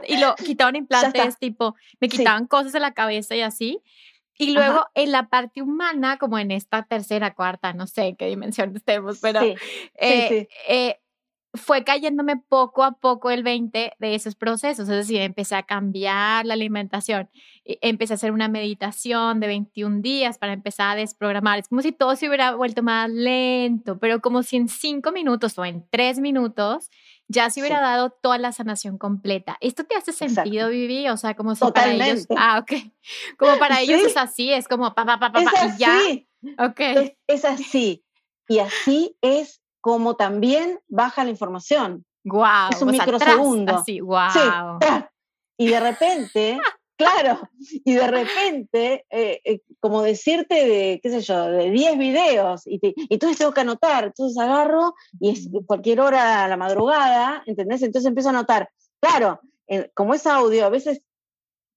[0.08, 3.82] y lo quitaban implantes, tipo, me quitaban cosas de la cabeza y así.
[4.38, 8.26] Y luego en la parte humana, como en esta tercera, cuarta, no sé en qué
[8.26, 11.01] dimensión estemos, pero eh, eh,
[11.54, 14.88] fue cayéndome poco a poco el 20 de esos procesos.
[14.88, 17.30] Es decir, empecé a cambiar la alimentación,
[17.66, 21.60] empecé a hacer una meditación de 21 días para empezar a desprogramar.
[21.60, 25.58] Es como si todo se hubiera vuelto más lento, pero como si en cinco minutos
[25.58, 26.90] o en tres minutos
[27.28, 29.58] ya se hubiera dado toda la sanación completa.
[29.62, 31.08] ¿Esto te hace sentido, Vivi?
[31.10, 32.28] O sea, como si para ellos...
[32.38, 32.94] Ah, ok.
[33.38, 35.98] Como para ellos es así, es como pa, pa, pa, pa, y ya.
[36.60, 36.80] Ok.
[37.28, 38.04] Es, así.
[38.48, 42.06] Y así es como también baja la información.
[42.24, 42.70] Wow.
[42.72, 43.76] Es un microsegundo.
[43.76, 44.80] así, wow.
[45.58, 46.60] Y de repente
[47.02, 52.62] Claro, y de repente, eh, eh, como decirte de, qué sé yo, de 10 videos,
[52.68, 57.42] y, y entonces tengo que anotar, entonces agarro y es cualquier hora a la madrugada,
[57.48, 57.82] ¿entendés?
[57.82, 58.70] Entonces empiezo a anotar.
[59.00, 59.42] Claro,
[59.96, 61.02] como es audio, a veces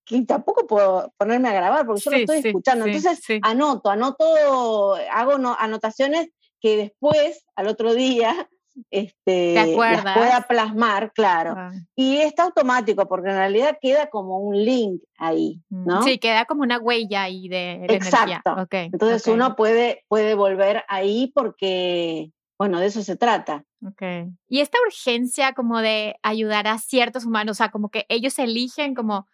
[0.05, 2.85] que tampoco puedo ponerme a grabar porque yo lo estoy escuchando.
[2.85, 6.29] Entonces anoto, anoto, hago anotaciones
[6.65, 8.49] que después, al otro día,
[8.91, 11.55] este, pueda plasmar, claro.
[11.59, 11.73] Ah.
[11.95, 16.03] Y está automático, porque en realidad queda como un link ahí, mm, ¿no?
[16.03, 18.67] Sí, queda como una huella ahí de, Exacto.
[18.71, 23.63] Entonces uno puede, puede volver ahí porque, bueno, de eso se trata.
[23.87, 24.31] Okay.
[24.49, 28.95] Y esta urgencia como de ayudar a ciertos humanos, o sea, como que ellos eligen
[28.95, 29.27] como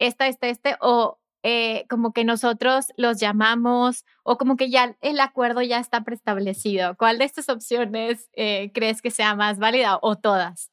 [0.00, 5.18] esta, este, este, o eh, como que nosotros los llamamos o como que ya el
[5.18, 6.96] acuerdo ya está preestablecido.
[6.96, 10.70] ¿Cuál de estas opciones eh, crees que sea más válida o todas?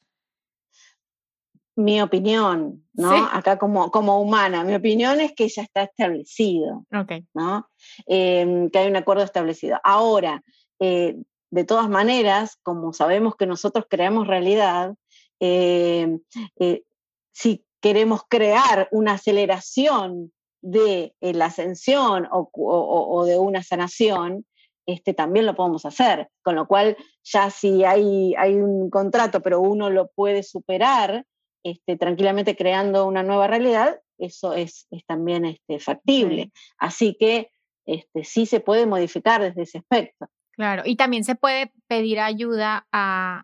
[1.76, 3.26] Mi opinión, ¿no?
[3.32, 6.86] Acá como, como humana, mi opinión es que ya está establecido,
[7.34, 7.70] ¿no?
[8.06, 9.80] Em, que hay un acuerdo establecido.
[9.84, 10.44] Ahora,
[10.80, 11.16] eh,
[11.50, 14.94] de todas maneras, como sabemos que nosotros creamos realidad,
[17.32, 24.46] si queremos crear una aceleración de eh, la ascensión o, de una sanación,
[24.86, 26.30] este, también lo podemos hacer.
[26.42, 31.26] Con lo cual, ya si hay, hay un contrato, pero uno lo puede superar
[31.64, 36.52] este, tranquilamente creando una nueva realidad, eso es, también este, factible.
[36.78, 37.52] Así que
[37.86, 40.28] este, sí se puede modificar desde ese aspecto.
[40.52, 43.44] Claro, y también se puede pedir ayuda a,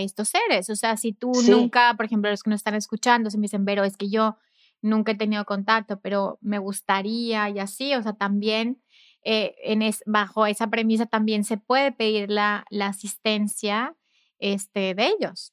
[0.00, 0.68] estos seres.
[0.68, 3.64] O sea, si tú nunca, por ejemplo, los que nos están escuchando, se me dicen,
[3.64, 4.36] pero es que yo
[4.82, 8.82] nunca he tenido contacto, pero me gustaría y así, o sea, también
[9.22, 13.94] eh, en bajo esa premisa también se puede pedir la, la asistencia
[14.38, 15.52] este, de ellos.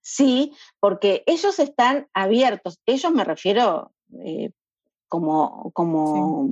[0.00, 3.92] Sí, porque ellos están abiertos, ellos me refiero
[4.24, 4.50] eh,
[5.08, 6.48] como, como,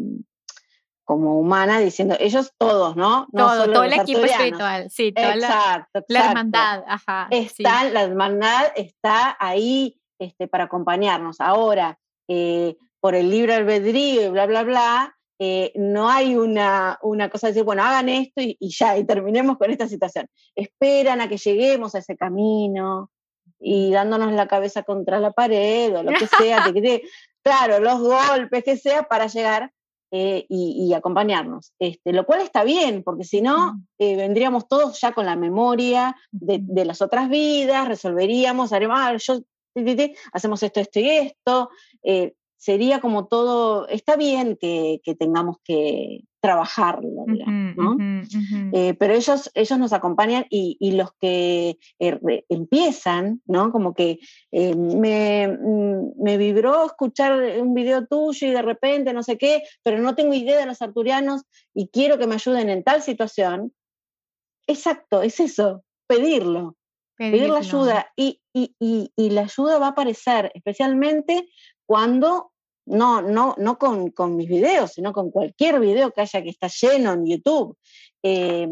[1.05, 3.27] como humana, diciendo, ellos todos, ¿no?
[3.33, 7.29] no todo, todo el equipo espiritual, sí, toda exacto, la, hermandad, ajá.
[7.31, 11.41] Está, La hermandad está ahí este, para acompañarnos.
[11.41, 17.29] Ahora, eh, por el libre albedrío y bla, bla, bla, eh, no hay una, una,
[17.29, 20.29] cosa de decir, bueno, hagan esto y, ya, y terminemos con esta situación.
[20.55, 23.11] Esperan a que lleguemos a ese camino
[23.59, 26.65] y dándonos la cabeza contra la pared o lo que sea,
[27.43, 29.73] claro, los golpes que sea para llegar
[30.13, 31.73] eh, y, acompañarnos.
[31.81, 36.85] Este, lo cual está bien, porque si no, vendríamos todos ya con la memoria de,
[36.85, 39.41] las otras vidas, resolveríamos, haremos, ah, yo
[40.33, 41.71] hacemos esto, esto y esto.
[42.03, 47.97] Eh, sería como todo, está bien que, tengamos que trabajarlo, digamos, ¿no?
[48.73, 53.73] Eh, pero ellos, ellos nos acompañan y, los que eh, empiezan, ¿no?
[53.73, 54.21] Como que
[54.53, 59.65] eh, me, mm, me, vibró escuchar un video tuyo y de repente no sé qué,
[59.83, 61.43] pero no tengo idea de los arturianos
[61.75, 63.73] y quiero que me ayuden en tal situación.
[64.69, 66.77] Exacto, es eso, pedirlo.
[67.31, 68.75] Pedir la ayuda y, y,
[69.17, 71.49] y, la ayuda va a aparecer, especialmente
[71.87, 72.53] cuando
[72.87, 76.69] no, no, no con, con, mis videos, sino con cualquier video que haya que está
[76.69, 77.77] lleno en YouTube,
[78.23, 78.69] eh,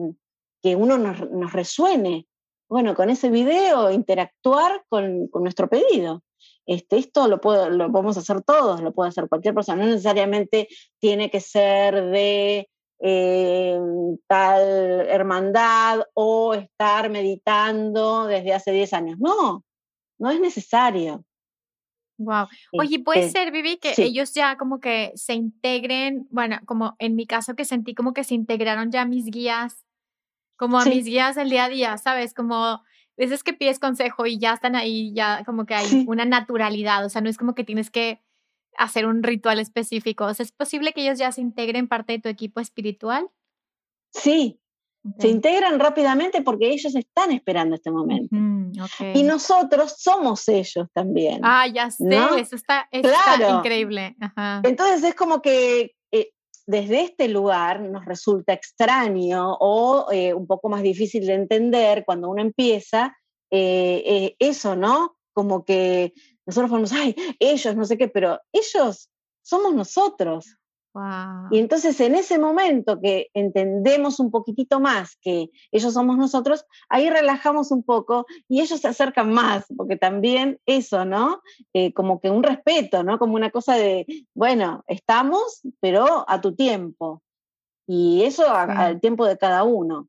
[0.62, 2.26] que uno nos, resuene.
[2.68, 6.22] Bueno, con ese video interactuar con, nuestro pedido.
[6.66, 10.68] Este, esto lo, puedo, lo podemos hacer todos, lo puede hacer cualquier persona, no necesariamente
[10.98, 12.69] tiene que ser de
[13.00, 13.78] eh,
[14.26, 14.62] tal
[15.08, 19.18] hermandad o estar meditando desde hace 10 años.
[19.18, 19.64] No,
[20.18, 21.24] no es necesario.
[22.18, 22.48] Wow.
[22.78, 27.16] Oye, puede este, ser, Vivi, que ellos ya como que se integren, bueno, como en
[27.16, 29.86] mi caso que sentí como que se integraron ya mis guías,
[30.56, 32.34] como a mis guías del día a día, ¿sabes?
[32.34, 32.82] Como
[33.16, 37.08] veces que pides consejo y ya están ahí, ya como que hay una naturalidad, o
[37.08, 38.20] sea, no es como que tienes que
[38.80, 42.18] hacer un ritual específico, o sea, ¿es posible que ellos ya se integren parte de
[42.20, 43.28] tu equipo espiritual?
[44.12, 44.58] Sí,
[45.18, 48.36] se integran rápidamente porque ellos están esperando este momento.
[49.14, 51.40] Y nosotros somos ellos también.
[51.42, 52.06] Ah, ya sé,
[52.38, 54.16] eso, está, increíble.
[54.62, 56.32] Entonces es como que eh,
[56.66, 62.28] desde este lugar nos resulta extraño o eh, un poco más difícil de entender cuando
[62.28, 63.16] uno empieza
[63.50, 65.16] eh, eso, ¿no?
[65.32, 66.12] Como que
[66.50, 69.10] nosotros ponemos, ay, ellos, no sé qué, pero ellos
[69.42, 70.56] somos nosotros.
[71.52, 77.08] Y entonces en ese momento que entendemos un poquitito más que ellos somos nosotros, ahí
[77.08, 81.42] relajamos un poco y ellos se acercan más, porque también eso, ¿no?
[81.72, 83.20] Eh, como que un respeto, ¿no?
[83.20, 87.22] Como una cosa de, bueno, estamos, pero a tu tiempo.
[87.86, 90.08] Y eso al tiempo de cada uno.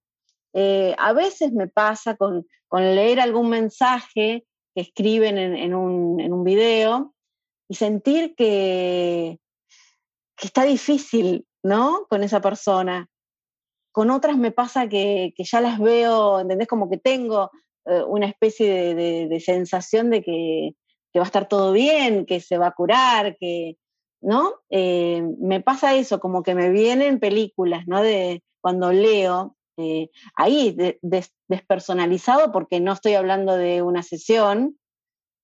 [0.54, 7.14] Eh, a veces me pasa con, leer algún mensaje que escriben en, un, video
[7.70, 9.40] y sentir que
[10.42, 12.08] que está difícil, ¿no?
[12.10, 13.08] Con esa persona.
[13.94, 16.68] Con otras me pasa que, ya las veo, ¿entendés?
[16.68, 17.52] Como que tengo
[17.86, 20.72] eh, una especie de, sensación de que,
[21.16, 23.78] va a estar todo bien, que se va a curar, que,
[24.20, 24.56] ¿no?
[24.72, 28.02] Eh, me pasa eso, como que me vienen películas, ¿no?
[28.02, 30.76] De cuando leo, eh, ahí
[31.48, 34.78] despersonalizado, porque no estoy hablando de una sesión,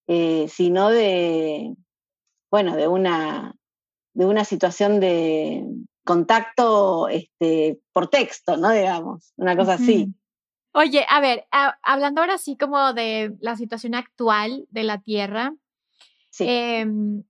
[0.07, 1.75] sino de,
[2.49, 3.55] bueno, de una,
[4.13, 5.65] de una situación de
[6.07, 8.71] contacto este, por texto, ¿no?
[8.71, 10.11] Digamos, una cosa así.
[10.73, 11.47] Oye, a ver,
[11.83, 15.53] hablando ahora sí como de la situación actual de la Tierra.
[16.31, 16.45] Sí.
[16.47, 17.23] Em,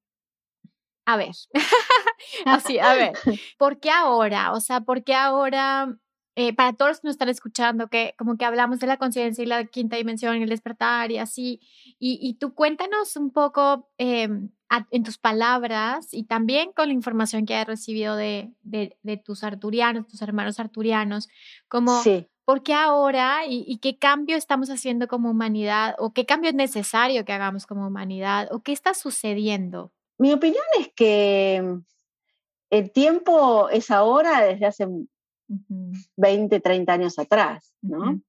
[1.06, 1.32] a ver,
[2.46, 3.14] así, a ver,
[3.58, 4.54] ¿por qué ahora?
[4.54, 5.98] O sea, ¿por qué ahora
[6.40, 9.44] eh, para todos los que nos están escuchando, que como que hablamos de la conciencia
[9.44, 11.60] y la quinta dimensión y el despertar y así,
[11.98, 14.52] y, tú cuéntanos un poco em,
[14.92, 20.06] en tus palabras y también con la información que has recibido de, de, tus arturianos,
[20.08, 21.28] tus hermanos arturianos,
[21.68, 22.04] como...
[22.46, 26.56] ¿Por qué ahora y, y, qué cambio estamos haciendo como humanidad o qué cambio es
[26.56, 29.92] necesario que hagamos como humanidad o qué está sucediendo?
[30.18, 31.80] Mi opinión es que
[32.70, 34.88] el tiempo es ahora desde hace
[36.18, 38.20] 20, 30 años atrás, ¿no?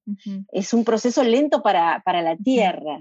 [0.51, 2.99] Es un proceso lento para, la Tierra.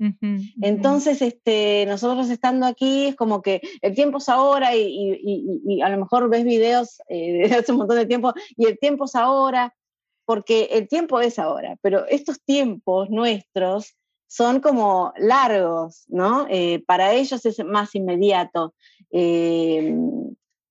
[0.60, 5.98] Entonces, este, nosotros estando aquí es como que el tiempo es ahora y, a lo
[5.98, 9.74] mejor ves videos eh, de hace un montón de tiempo y el tiempo es ahora,
[10.24, 13.96] porque el tiempo es ahora, pero estos tiempos nuestros
[14.26, 16.46] son como largos, ¿no?
[16.50, 18.74] Eh, para ellos es más inmediato.
[19.10, 19.94] Eh,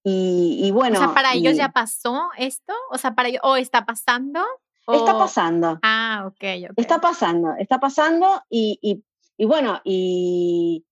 [0.10, 1.00] y, bueno.
[1.00, 4.42] O sea, para ellos ya pasó esto, o sea, para ellos, o está pasando.
[4.88, 5.80] Está pasando.
[5.84, 9.04] Ah, ok, Está pasando, está pasando y,
[9.40, 10.86] bueno, y.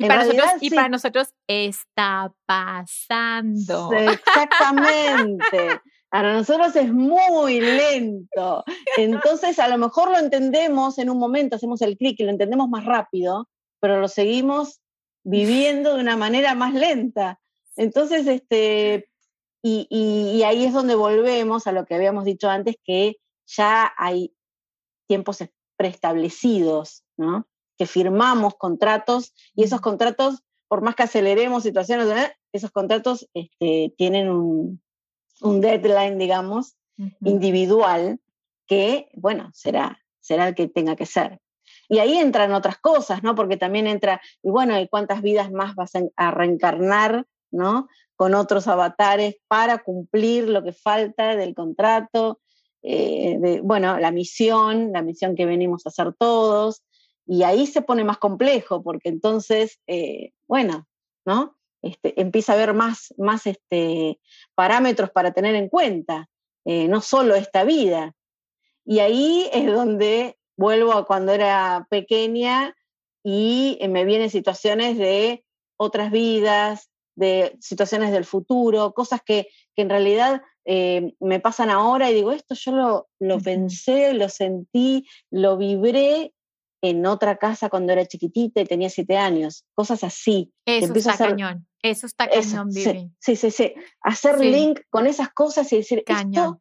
[0.00, 3.90] Y para, nosotros, y para nosotros está pasando.
[3.92, 5.80] Exactamente.
[6.10, 8.64] Para nosotros es muy lento.
[8.96, 12.70] Entonces, a lo mejor lo entendemos en un momento, hacemos el clic y lo entendemos
[12.70, 13.46] más rápido,
[13.78, 14.80] pero lo seguimos
[15.24, 17.38] viviendo de una manera más lenta.
[17.78, 19.08] Entonces, este,
[19.62, 24.34] y, ahí es donde volvemos a lo que habíamos dicho antes, que ya hay
[25.06, 25.38] tiempos
[25.76, 27.46] preestablecidos, ¿no?
[27.76, 32.08] Que firmamos contratos y esos contratos, por más que aceleremos situaciones,
[32.52, 34.80] esos contratos este, tienen un,
[35.40, 36.76] deadline, digamos,
[37.20, 38.18] individual,
[38.66, 41.40] que, bueno, será, será el que tenga que ser.
[41.88, 43.36] Y ahí entran otras cosas, ¿no?
[43.36, 47.88] Porque también entra, y bueno, ¿y cuántas vidas más vas a reencarnar ¿no?
[48.16, 52.40] Con otros avatares para cumplir lo que falta del contrato,
[52.82, 56.82] eh, bueno, la misión, la misión que venimos a hacer todos,
[57.26, 60.86] y ahí se pone más complejo, porque entonces, eh, bueno,
[61.24, 61.56] ¿no?
[61.82, 64.18] Este, empieza a haber más, más este,
[64.54, 66.28] parámetros para tener en cuenta,
[66.64, 68.14] eh, no solo esta vida.
[68.84, 72.74] Y ahí es donde vuelvo a cuando era pequeña
[73.22, 75.44] y me vienen situaciones de
[75.76, 82.10] otras vidas, de situaciones del futuro, cosas que, que en realidad eh, me pasan ahora
[82.10, 86.32] y digo, esto yo lo, lo pensé, lo sentí, lo vibré
[86.80, 90.52] en otra casa cuando era chiquitita y tenía siete años, cosas así.
[90.64, 95.72] Eso está cañón, eso está cañón, sí, sí, sí, sí, hacer link con esas cosas
[95.72, 96.60] y decir, cañón.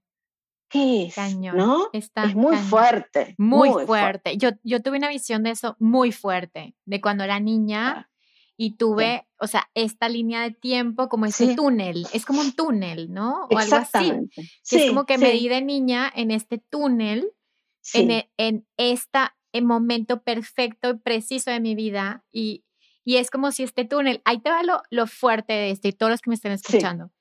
[0.69, 1.15] ¿qué es?
[1.15, 1.55] Cañón.
[1.55, 1.89] ¿No?
[1.93, 3.35] es muy fuerte.
[3.37, 4.35] Muy, fuerte.
[4.35, 8.09] Yo, yo tuve una visión de eso muy fuerte, de cuando era niña
[8.57, 13.13] y tuve, o sea, esta línea de tiempo como ese túnel, es como un túnel,
[13.13, 13.47] ¿no?
[13.51, 14.11] O algo así.
[14.67, 17.31] Que es como que me di de niña en este túnel,
[17.93, 19.19] en, e, en este
[19.61, 22.65] momento perfecto y preciso de mi vida y,
[23.05, 25.93] y, es como si este túnel, ahí te va lo, lo fuerte de esto y
[25.93, 27.11] todos los que me estén escuchando.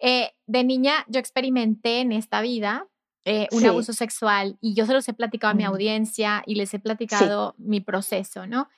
[0.00, 2.88] Eh, de niña yo experimenté en esta vida
[3.24, 6.72] eh, un abuso sexual y yo se los he platicado a mi audiencia y les
[6.74, 8.68] he platicado mi proceso, ¿no?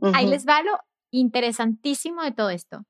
[0.00, 0.78] Ahí les va lo
[1.10, 2.84] interesantísimo de todo esto.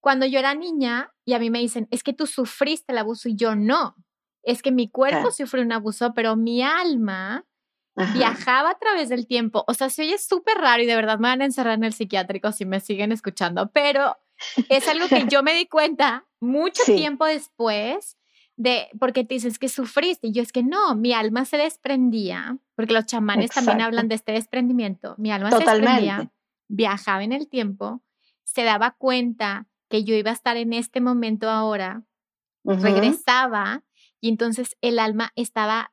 [0.00, 3.28] Cuando yo era niña y a mí me dicen, es que tú sufriste el abuso
[3.28, 3.94] y yo no.
[4.42, 7.46] Es que mi cuerpo sufrió un abuso, pero mi alma
[8.14, 9.64] viajaba a través del tiempo.
[9.68, 11.92] O sea, se oye súper raro y de verdad me van a encerrar en el
[11.92, 14.16] psiquiátrico si me siguen escuchando, pero
[14.68, 18.16] es algo que yo me di cuenta mucho tiempo después
[18.56, 22.58] de, porque te dices que sufriste y yo es que no, mi alma se desprendía,
[22.74, 26.32] porque los chamanes también hablan de este desprendimiento, mi alma se desprendía
[26.72, 28.02] viajaba en el tiempo,
[28.44, 32.02] se daba cuenta que yo iba a estar en este momento ahora,
[32.64, 33.84] regresaba
[34.20, 35.92] y entonces el alma estaba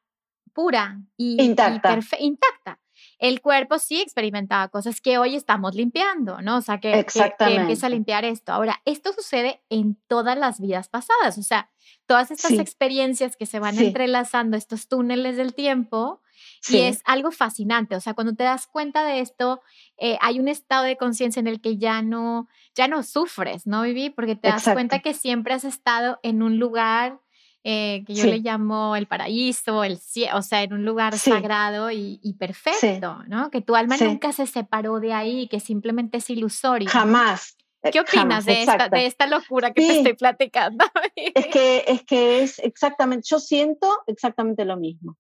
[0.54, 2.00] pura y intacta.
[2.20, 2.80] intacta.
[3.18, 6.58] El cuerpo sí experimentaba cosas que hoy estamos limpiando, ¿no?
[6.58, 7.06] O sea, que,
[7.40, 8.52] empieza a limpiar esto.
[8.52, 11.70] Ahora, esto sucede en todas las vidas pasadas, o sea,
[12.06, 16.22] todas estas experiencias que se van entrelazando, estos túneles del tiempo,
[16.70, 19.62] y es algo fascinante, o sea, cuando te das cuenta de esto,
[19.98, 23.84] eh, hay un estado de conciencia en el que ya no, ya no sufres, ¿no,
[23.84, 24.10] Vivi?
[24.10, 27.20] Porque te das cuenta que siempre has estado en un lugar
[27.66, 31.92] eh, que yo le llamo el paraíso, el cielo, o sea, en un lugar sagrado
[31.92, 33.52] y, perfecto, ¿no?
[33.52, 36.90] Que tu alma nunca se separó de ahí, que simplemente es ilusorio.
[36.90, 37.58] Jamás.
[37.84, 40.86] Eh, ¿Qué opinas de, esta, de, esta, locura que te estoy platicando?
[41.16, 45.18] es, que, es que es exactamente, yo siento exactamente lo mismo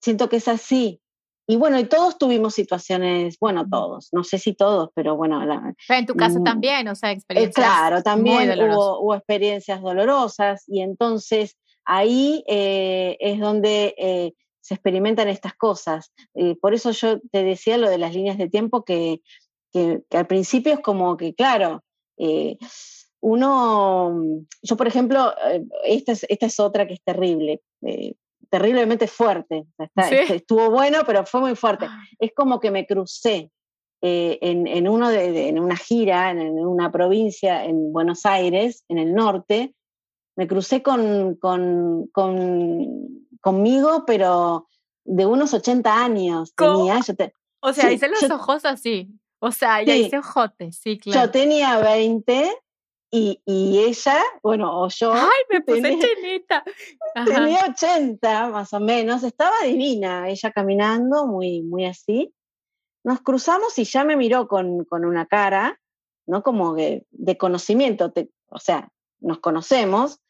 [0.00, 1.00] siento que es así.
[1.48, 5.40] Y bueno, y todos tuvimos situaciones, bueno, todos, no sé si todos, pero bueno.
[5.88, 7.54] en tu caso mm, también, o sea, eh, experiencias.
[7.54, 15.54] claro, también hubo, experiencias dolorosas y entonces ahí eh, es donde eh, se experimentan estas
[15.54, 16.12] cosas.
[16.60, 19.20] por eso yo te decía lo de las líneas de tiempo que,
[19.72, 21.84] que, al principio es como que, claro,
[23.20, 24.20] uno,
[24.62, 25.32] yo por ejemplo,
[25.84, 27.60] esta es, esta es otra que es terrible
[28.50, 29.64] terriblemente fuerte.
[29.96, 31.86] Estuvo bueno, pero fue muy fuerte.
[31.88, 32.02] Ah.
[32.18, 33.50] Es como que me crucé
[34.02, 39.14] eh, en, uno de, en una gira en, una provincia en Buenos Aires, en el
[39.14, 39.74] norte.
[40.36, 42.08] Me crucé con, con,
[43.40, 44.68] conmigo, pero
[45.04, 47.00] de unos 80 años tenía.
[47.60, 49.08] o sea, hice los ojos así.
[49.38, 51.26] O sea, ya hice ojotes, sí, claro.
[51.26, 52.50] Yo tenía 20
[53.10, 53.40] y,
[53.78, 55.12] ella, bueno, o yo.
[55.12, 56.64] ¡Ay, me puse tenía,
[57.24, 62.34] Tenía 80 más o menos, estaba divina, ella caminando, muy, muy así.
[63.04, 65.80] Nos cruzamos y ya me miró con, con una cara,
[66.26, 66.42] ¿no?
[66.42, 68.12] Como de, de conocimiento,
[68.48, 68.90] o sea,
[69.20, 70.20] nos conocemos.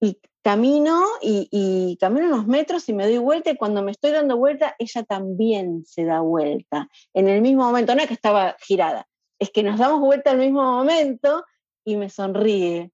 [0.00, 4.12] Y camino y, y, camino unos metros y me doy vuelta y cuando me estoy
[4.12, 6.88] dando vuelta, ella también se da vuelta.
[7.14, 9.08] En el mismo momento, no es que estaba girada,
[9.40, 11.44] es que nos damos vuelta al mismo momento
[11.86, 12.90] y me sonríe.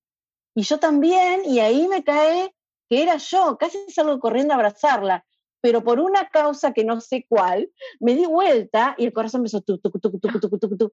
[0.54, 2.54] Y yo también, y ahí me cae
[2.88, 5.24] que era yo, casi salgo corriendo a abrazarla,
[5.62, 7.70] pero por una causa que no sé cuál,
[8.00, 10.92] me di vuelta y el corazón me hizo tu, tu, tu, tu,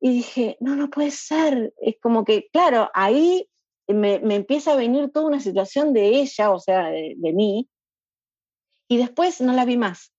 [0.00, 1.72] Y dije, no, no puede ser.
[1.80, 3.48] Es como que, claro, ahí
[3.88, 7.70] me, me empieza a venir toda una situación de ella, o sea, de, de, mí,
[8.88, 10.12] y después no la vi más.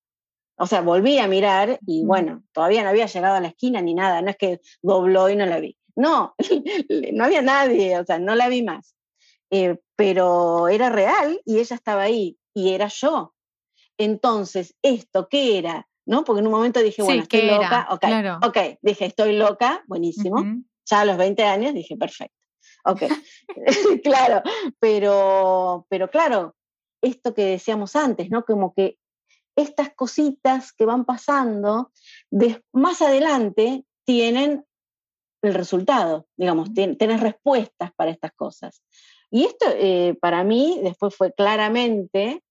[0.57, 3.93] O sea, volví a mirar y bueno, todavía no había llegado a la esquina ni
[3.93, 5.77] nada, no es que dobló y no la vi.
[5.97, 6.35] No,
[7.13, 8.95] no había nadie, o sea, no la vi más.
[9.49, 13.33] Eh, pero era real y ella estaba ahí y era yo.
[13.97, 15.87] Entonces, ¿esto qué era?
[16.05, 16.23] ¿No?
[16.23, 18.03] Porque en un momento dije, bueno, estoy loca, ok,
[18.45, 20.43] ok, dije, estoy loca, buenísimo.
[20.85, 22.37] Ya a los 20 años dije, perfecto.
[22.85, 23.01] ok,
[24.03, 24.41] claro,
[24.79, 26.55] pero, pero claro,
[27.01, 28.45] esto que decíamos antes, ¿no?
[28.45, 28.97] Como que
[29.55, 31.91] estas cositas que van pasando,
[32.71, 34.63] más adelante tienen
[35.41, 38.81] el resultado, digamos, tienes respuestas para estas cosas.
[39.29, 42.41] Y esto eh, para mí después fue claramente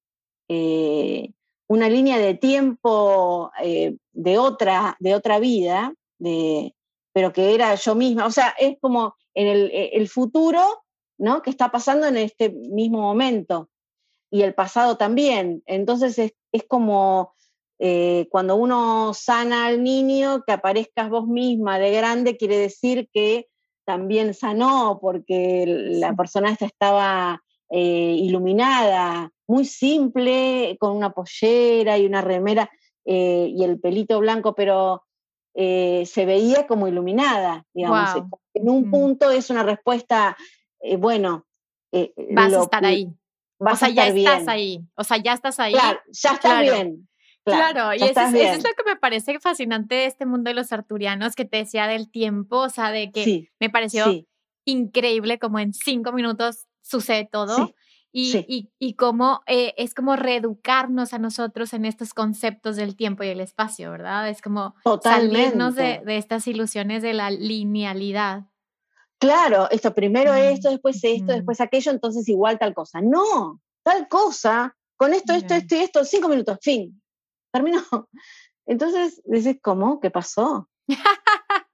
[0.49, 1.33] eh,
[1.69, 6.75] una línea de tiempo eh, de, otra, de otra vida, de,
[7.13, 8.27] pero que era yo misma.
[8.27, 10.85] O sea, es como en el, futuro,
[11.19, 11.43] ¿no?
[11.43, 13.69] Que está pasando en este mismo momento.
[14.31, 15.63] Y el pasado también.
[15.67, 17.35] Entonces es, es como
[17.79, 23.49] eh, cuando uno sana al niño, que aparezcas vos misma de grande, quiere decir que
[23.85, 32.07] también sanó porque la persona esta estaba eh, iluminada, muy simple, con una pollera y
[32.07, 32.71] una remera
[33.05, 35.03] eh, y el pelito blanco, pero
[35.55, 38.25] se veía como iluminada, digamos.
[38.53, 40.37] En un punto es una respuesta,
[40.99, 41.47] bueno.
[42.31, 43.09] vas a estar ahí.
[43.59, 44.85] Vas o sea, ya estás ahí.
[44.97, 45.73] O sea, ya estás ahí.
[45.73, 47.09] Claro, ya estás bien.
[47.55, 51.37] Claro, y eso es, lo que me parece fascinante de este mundo de los arturianos,
[51.37, 54.27] que te decía del tiempo, o sea, de que me pareció
[54.65, 57.73] increíble como en cinco minutos sucede todo.
[58.19, 63.29] Y, y, cómo eh, es como reeducarnos a nosotros en estos conceptos del tiempo y
[63.29, 64.31] el espacio, ¿verdad?
[64.31, 68.45] Es como salirnos de, de, estas ilusiones de la linealidad.
[69.19, 73.03] Claro, esto primero mm, esto, después esto, después aquello, entonces igual tal cosa.
[73.03, 76.99] No, tal cosa, con esto, esto, esto y esto, cinco minutos, fin
[77.57, 77.83] terminó.
[78.67, 80.01] Entonces dices, ¿cómo?
[80.01, 80.69] ¿Qué pasó?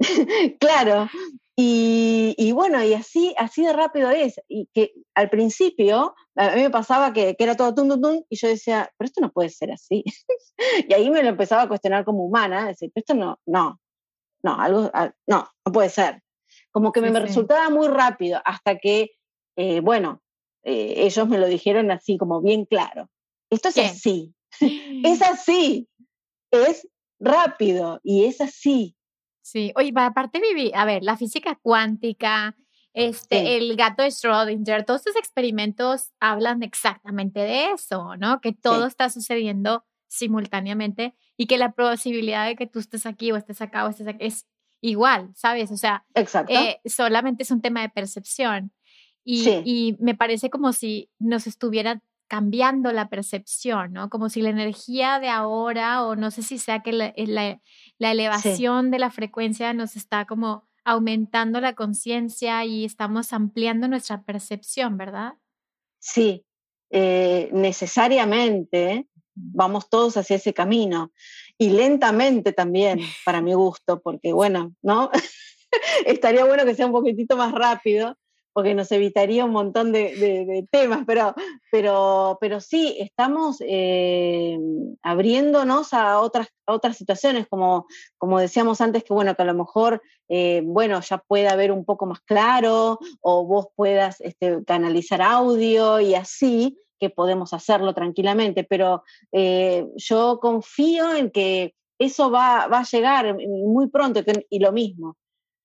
[0.61, 1.09] claro.
[1.55, 4.41] Y, bueno, y así, así de rápido es.
[4.49, 8.37] Y que al principio, a mí me pasaba que, era todo tum, tum, tum, y
[8.37, 10.03] yo decía, pero esto no puede ser así.
[10.89, 13.81] y ahí me lo empezaba a cuestionar como humana, decir, pero esto no, no,
[14.43, 14.91] no, algo,
[15.27, 16.23] no, no puede ser.
[16.73, 19.13] Como que me, resultaba muy rápido, hasta que,
[19.57, 20.23] eh, bueno,
[20.65, 23.09] eh, ellos me lo dijeron así como bien claro.
[23.51, 25.89] Esto es así, es así,
[26.51, 26.89] es
[27.19, 28.97] rápido y es así.
[29.43, 32.57] Sí, oye, aparte viví, a ver, la física cuántica,
[32.95, 38.41] este, el gato de Schrödinger, todos estos experimentos hablan exactamente de eso, ¿no?
[38.41, 43.37] Que todo está sucediendo simultáneamente y que la posibilidad de que tú estés aquí o
[43.37, 44.47] estés acá o estés aquí es
[44.83, 45.71] igual, ¿sabes?
[45.71, 46.05] O sea,
[46.49, 48.73] eh, solamente es un tema de percepción.
[49.25, 54.09] Y, y, me parece como si nos estuvieran cambiando la percepción, ¿no?
[54.09, 57.61] Como si la energía de ahora, o no sé si sea que la, eh,
[57.99, 64.97] elevación de la frecuencia nos está como aumentando la conciencia y estamos ampliando nuestra percepción,
[64.97, 65.35] ¿verdad?
[65.99, 66.47] Sí,
[66.89, 71.13] eh, necesariamente vamos todos hacia ese camino
[71.59, 75.11] y lentamente también, para mi gusto, porque bueno, ¿no?
[76.07, 78.17] Estaría bueno que sea un poquitito más rápido,
[78.53, 81.35] porque nos evitaría un montón de, temas, pero,
[81.71, 84.59] pero, pero sí, estamos eh,
[85.03, 87.87] abriéndonos a otras, otras situaciones, como,
[88.19, 91.85] como decíamos antes, que bueno, que a lo mejor, eh, bueno, ya puede haber un
[91.85, 98.63] poco más claro, o vos puedas este, canalizar audio y así, que podemos hacerlo tranquilamente,
[98.63, 104.73] pero eh, yo confío en que eso va, va a llegar muy pronto y lo
[104.73, 105.17] mismo,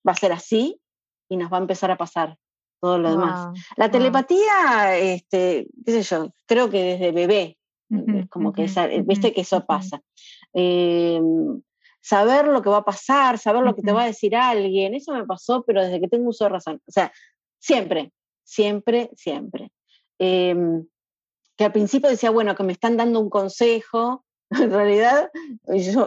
[0.08, 0.82] va a ser así
[1.30, 2.38] y nos va a empezar a pasar
[2.80, 3.60] todo lo demás.
[3.76, 7.58] La telepatía, este, qué sé yo, creo que desde bebé,
[8.30, 8.70] como que
[9.06, 10.02] viste que eso pasa.
[10.54, 11.62] Em,
[12.02, 15.14] saber lo que va a pasar, saber lo que te va a decir alguien, eso
[15.14, 16.82] me pasó, pero desde que tengo uso de razón.
[16.88, 17.12] O sea,
[17.60, 18.12] siempre,
[18.44, 19.72] siempre, siempre.
[20.20, 20.86] Em,
[21.58, 25.30] que al principio decía, bueno, que me están dando un consejo, en realidad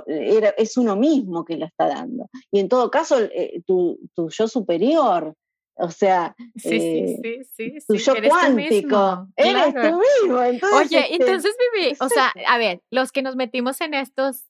[0.06, 2.30] era, es uno mismo que lo está dando.
[2.50, 5.34] Y en todo caso, eh, tu, tu, yo superior
[5.80, 9.28] o sea, sí, sí, eh, sí, tu yo cuántico.
[9.36, 10.42] eres tú mismo.
[10.42, 14.44] Entonces, Oye, este, entonces, Vivi, o sea, a ver, los que nos metimos en estos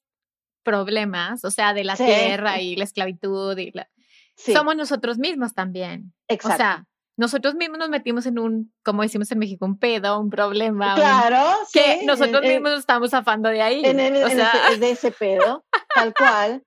[0.63, 3.73] problemas, o sea, de la tierra y la esclavitud, y
[4.37, 6.13] somos nosotros mismos también.
[6.29, 6.55] Exacto.
[6.55, 10.31] O sea, nosotros mismos nos metimos en un, como decimos en México, un pedo, un
[10.31, 10.95] problema.
[10.95, 13.83] Claro, Que nosotros mismos nos estamos zafando de ahí.
[13.85, 14.53] En, o sea...
[14.79, 15.65] de ese pedo,
[15.95, 16.63] tal cual.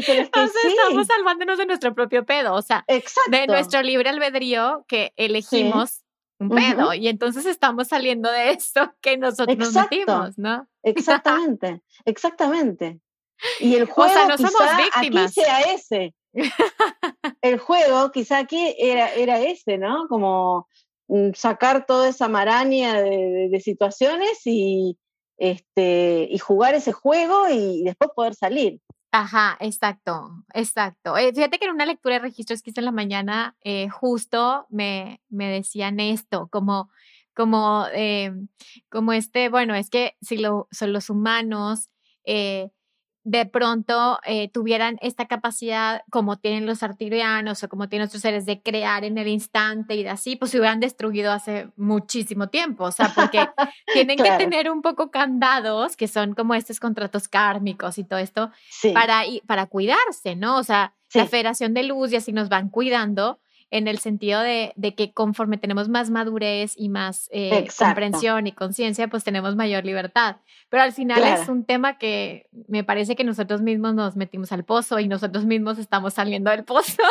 [0.00, 2.84] Pero estamos salvándonos de nuestro propio pedo, o sea,
[3.30, 6.02] de nuestro libre albedrío que elegimos
[6.38, 10.66] un pedo y entonces estamos saliendo de eso que nosotros nos metimos, ¿no?
[10.82, 13.00] Exactamente, exactamente.
[13.60, 15.30] Y el juego o sea, no somos víctimas.
[15.30, 16.14] aquí sea ese.
[17.42, 20.08] el juego quizá aquí era, era ese, ¿no?
[20.08, 20.68] Como
[21.08, 24.96] mm, sacar toda esa maraña de, de situaciones y,
[25.36, 28.80] este, y jugar ese juego y después poder salir.
[29.14, 31.18] Ajá, exacto, exacto.
[31.18, 34.66] Eh, fíjate que en una lectura de registros que hice en la mañana, eh, justo
[34.70, 36.88] me, me decían esto, como,
[37.34, 38.32] como, eh,
[38.88, 41.90] como este, bueno, es que si lo, son los humanos,
[42.24, 42.70] eh,
[43.24, 48.46] de pronto eh, tuvieran esta capacidad como tienen los arturianos o como tienen nuestros seres
[48.46, 52.84] de crear en el instante y de así, pues se hubieran destruido hace muchísimo tiempo,
[52.84, 53.48] o sea, porque
[53.92, 58.50] tienen que tener un poco candados, que son como estos contratos kármicos y todo esto,
[58.92, 60.58] para, para cuidarse, ¿no?
[60.58, 63.41] O sea, la Federación de Luz y así nos van cuidando,
[63.72, 69.08] en el sentido de, que conforme tenemos más madurez y más eh, comprensión y conciencia,
[69.08, 70.36] pues tenemos mayor libertad.
[70.68, 74.64] Pero al final es un tema que me parece que nosotros mismos nos metimos al
[74.64, 77.02] pozo y nosotros mismos estamos saliendo del pozo.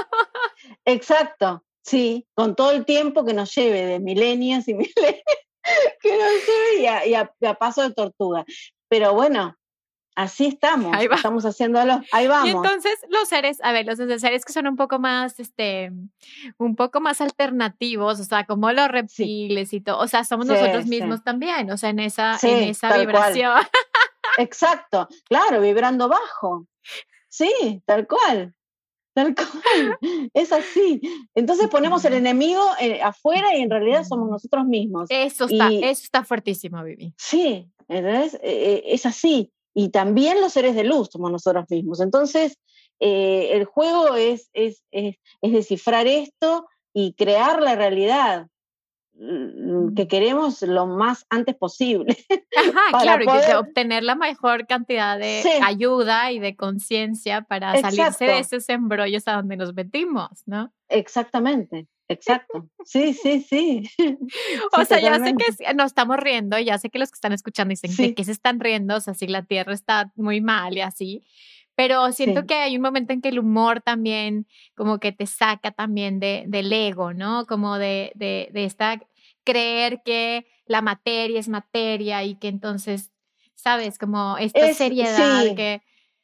[0.86, 5.24] Exacto, sí, con todo el tiempo que nos lleve de milenios y milenios,
[6.00, 8.46] que nos lleve y a paso de tortuga.
[8.88, 9.58] Pero bueno,
[10.22, 12.48] Así estamos, estamos haciéndolo, ahí vamos.
[12.48, 15.92] Y entonces los seres, a ver, los seres que son un poco más, este,
[16.60, 20.86] un poco más alternativos, o sea, como los reptiles y todo, o sea, somos nosotros
[20.86, 23.62] mismos también, o sea, en esa, en esa vibración.
[24.38, 26.68] Exacto, claro, vibrando bajo.
[27.28, 28.54] Sí, tal cual.
[29.16, 29.98] Tal cual,
[30.36, 31.02] es así.
[31.34, 35.08] Entonces ponemos el enemigo eh, afuera y en realidad somos nosotros mismos.
[35.10, 37.12] Eso está, eso está fuertísimo, Vivi.
[37.18, 42.02] Sí, entonces eh, es así y también los seres de luz somos nosotros mismos.
[42.02, 42.58] Entonces,
[43.00, 48.48] eh, el juego es, es, es, descifrar esto y crear la realidad
[49.96, 52.18] que queremos lo más antes posible.
[52.58, 58.40] Ajá, claro, y obtener la mejor cantidad de ayuda y de conciencia para salirse de
[58.40, 60.74] esos embrollos a donde nos metimos, ¿no?
[60.90, 61.88] Exactamente.
[62.08, 62.68] Exacto.
[62.84, 63.84] Sí, sí, sí.
[64.78, 67.70] o sea, ya sé que nos estamos riendo, ya sé que los que están escuchando
[67.70, 70.82] dicen que que se están riendo, o sea, si la tierra está muy mal y
[70.82, 71.24] así.
[71.74, 74.46] Pero siento que hay un momento en que el humor también
[74.76, 77.46] como que te saca también de, del ego, ¿no?
[77.46, 79.00] Como de, de, de esta
[79.44, 83.12] creer que la materia es materia y que entonces,
[83.56, 83.98] ¿sabes?
[83.98, 85.82] Como esta seriedad que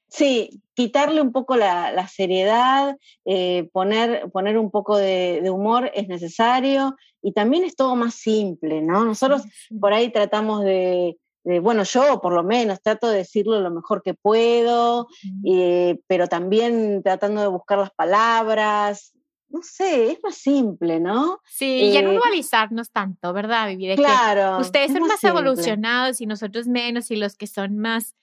[0.10, 6.96] Sí, quitarle un poco la, seriedad, eh, poner, poner un poco de, humor es necesario
[7.22, 9.04] y también es todo más simple, ¿no?
[9.04, 9.44] Nosotros
[9.82, 11.18] por ahí tratamos de,
[11.62, 15.08] bueno, yo por lo menos trato de decirlo lo mejor que puedo,
[15.46, 19.14] eh, pero también tratando de buscar las palabras.
[19.50, 21.40] No sé, es más simple, ¿no?
[21.46, 23.96] Sí, y ya no eh, dualizarnos tanto, ¿verdad, Vivi?
[23.96, 24.60] claro.
[24.60, 28.16] ustedes son más evolucionados y nosotros menos, y los que son más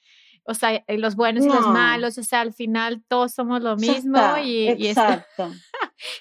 [0.47, 3.77] o sea, eh, los buenos y los malos, o sea, al final todos somos lo
[3.77, 5.51] mismo y, exacto.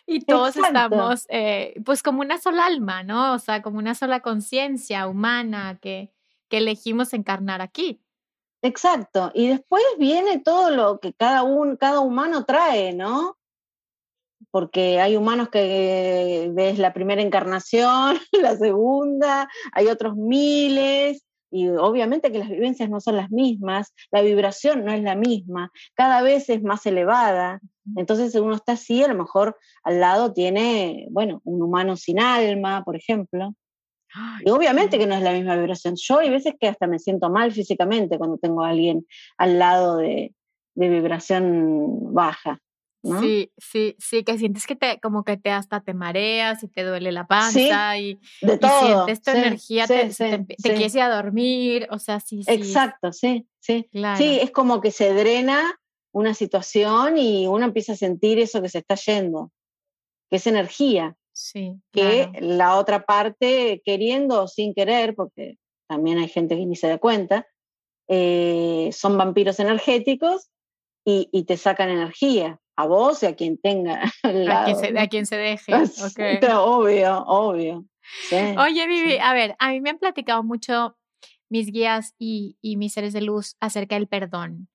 [0.07, 3.33] y, todos estamos eh, pues como una sola alma, ¿no?
[3.33, 6.13] O sea, como una sola conciencia humana que,
[6.47, 8.01] que elegimos encarnar aquí.
[8.61, 13.37] Exacto, y después viene todo lo que cada, un, cada humano trae, ¿no?
[14.53, 22.31] Porque hay humanos que ves la primera encarnación, la segunda, hay otros miles, y obviamente
[22.31, 26.49] que las vivencias no son las mismas, la vibración no es la misma, cada vez
[26.49, 27.61] es más elevada.
[27.95, 32.83] Entonces uno está así, a lo mejor al lado tiene, bueno, un humano sin alma,
[32.83, 33.53] por ejemplo.
[34.43, 35.95] Y obviamente que no es la misma vibración.
[35.95, 39.05] Yo hay veces que hasta me siento mal físicamente cuando tengo a alguien
[39.37, 40.33] al lado de,
[40.73, 42.59] de vibración baja.
[43.03, 46.83] Sí, sí, sí, que sientes que te, como que te hasta te mareas y te
[46.83, 49.05] duele la panza y, de todo.
[49.05, 50.09] sientes tu energía, te,
[50.61, 52.51] quieres ir a dormir, o sea, sí, sí.
[52.51, 53.89] Exacto, sí, sí.
[54.17, 55.77] Sí, es como que se drena
[56.13, 59.51] una situación y uno empieza a sentir eso que se está yendo,
[60.29, 61.17] que es energía.
[61.33, 61.81] Sí.
[61.91, 65.57] Que la otra parte, queriendo o sin querer, porque
[65.89, 67.47] también hay gente que ni se da cuenta,
[68.07, 70.51] eh, son vampiros energéticos
[71.03, 74.01] y, y te sacan energía a vos y a quien tenga.
[74.23, 75.73] A quien, se, a quien se deje.
[76.55, 77.85] obvio, obvio.
[78.57, 80.97] Oye, Vivi, a ver, a mí me han platicado mucho
[81.49, 84.69] mis guías y, y mis seres de luz acerca del perdón.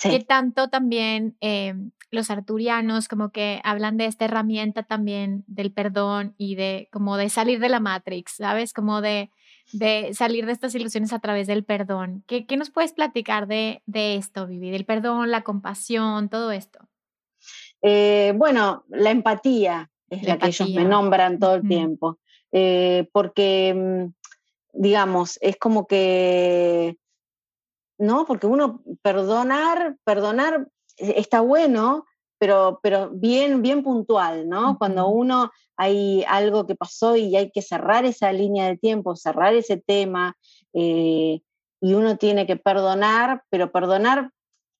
[0.00, 1.74] Que tanto también eh,
[2.10, 7.28] los arturianos como que hablan de esta herramienta también del perdón y de como de
[7.28, 8.72] salir de la Matrix, ¿sabes?
[8.72, 9.30] Como de,
[9.72, 12.22] de salir de estas ilusiones a través del perdón.
[12.28, 14.70] ¿Qué, qué nos puedes platicar de, de esto, Vivi?
[14.70, 16.87] Del perdón, la compasión, todo esto.
[17.82, 22.18] Eh, bueno, la empatía es la, que ellos me nombran todo el tiempo,
[22.50, 24.12] eh, porque, mm,
[24.72, 26.96] digamos, es como que,
[27.98, 28.24] ¿no?
[28.26, 32.06] Porque uno perdonar, perdonar está bueno,
[32.38, 34.78] pero, pero bien, bien puntual, ¿no?
[34.78, 39.54] Cuando uno hay algo que pasó y hay que cerrar esa línea de tiempo, cerrar
[39.54, 40.36] ese tema,
[40.72, 41.40] eh,
[41.80, 44.30] y uno tiene que perdonar, pero perdonar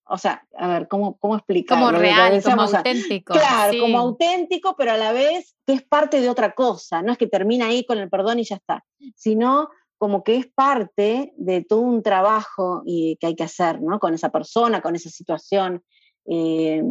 [0.09, 1.87] o sea, a ver, ¿cómo, cómo explicarlo?
[1.87, 3.35] Como real, como auténtico.
[3.35, 7.19] Claro, como auténtico, pero a la vez que es parte de otra cosa, no es
[7.19, 8.85] que termina ahí con el perdón y ya está,
[9.15, 13.99] sino como que es parte de todo un trabajo y, que hay que hacer, ¿no?
[13.99, 15.83] Con esa persona, con esa situación,
[16.27, 16.83] eh,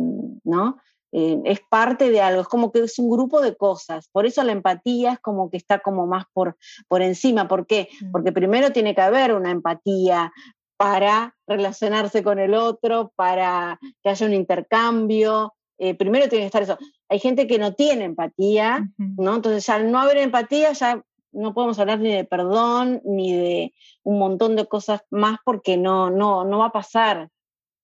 [0.43, 0.77] ¿no?
[1.13, 4.09] Eh, es parte de algo, es como que es un grupo de cosas.
[4.11, 6.57] Por eso la empatía es como que está como más por,
[6.87, 7.47] por encima.
[7.47, 7.87] ¿Por qué?
[8.01, 8.11] Mm.
[8.11, 10.33] Porque primero tiene que haber una empatía
[10.77, 15.55] para relacionarse con el otro, para que haya un intercambio.
[15.79, 16.77] Eh, primero tiene que estar eso.
[17.09, 19.35] Hay gente que no tiene empatía, ¿no?
[19.35, 23.73] Entonces ya al no haber empatía ya no podemos hablar ni de perdón ni de
[24.03, 27.29] un montón de cosas más porque no, no, no va a pasar,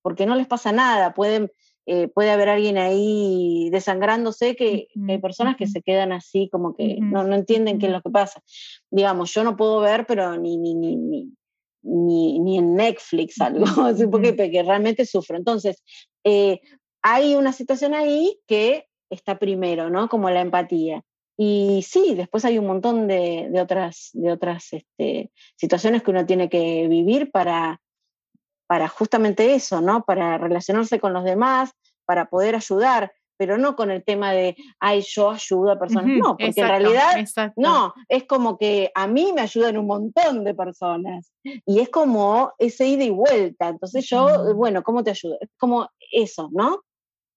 [0.02, 1.14] porque no les pasa nada.
[1.14, 1.52] Pueden,
[1.86, 6.98] eh, puede haber alguien ahí desangrándose, que, hay personas que se quedan así como que
[7.00, 8.42] no, no, entienden qué es lo que pasa.
[8.90, 11.32] Digamos, yo no puedo ver, pero ni, ni, ni, ni,
[11.84, 13.66] ni, en Netflix algo,
[14.12, 15.38] porque, porque, realmente sufro.
[15.38, 15.84] Entonces,
[16.24, 16.62] eh,
[17.02, 20.10] hay una situación ahí que está primero, ¿no?
[20.10, 21.04] Como la empatía.
[21.38, 26.26] Y sí, después hay un montón de, de otras, de otras este, situaciones que uno
[26.26, 27.82] tiene que vivir para,
[28.68, 30.04] para justamente eso, ¿no?
[30.04, 31.72] Para relacionarse con los demás,
[32.06, 33.12] para poder ayudar,
[33.44, 36.06] pero no con el tema de, ay, yo ayudo a personas.
[36.18, 37.26] no, porque en realidad,
[37.58, 41.34] no, es como que a mí me ayudan un montón de personas.
[41.44, 43.68] Y es como ese ida y vuelta.
[43.68, 45.36] Entonces yo, bueno, ¿cómo te ayudo?
[45.42, 46.84] Es como eso, ¿no?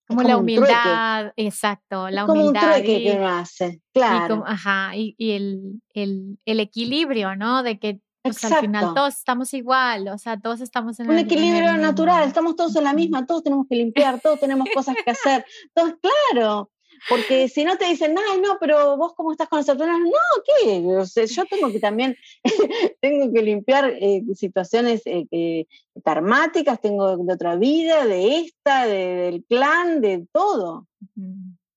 [0.07, 2.26] Como, la humildad, exacto, la humildad.
[2.26, 4.44] Como un trueque que uno hace, claro.
[4.46, 7.64] Y ajá, y, el, el, el, equilibrio, ¿no?
[7.64, 11.76] De que pues, al final todos estamos igual, o sea, todos estamos en un equilibrio
[11.76, 15.44] natural, estamos todos en la misma, todos tenemos que limpiar, todos tenemos cosas que hacer,
[15.74, 16.70] todos, claro.
[17.10, 20.42] Porque si no te dicen, ay, no, pero vos cómo estás con las personas, no,
[20.44, 20.82] ¿qué?
[20.96, 22.16] O sea, yo tengo que también,
[23.00, 25.66] tengo que limpiar eh, situaciones eh,
[26.02, 30.86] karmáticas, tengo de otra vida, de esta, del clan, de todo.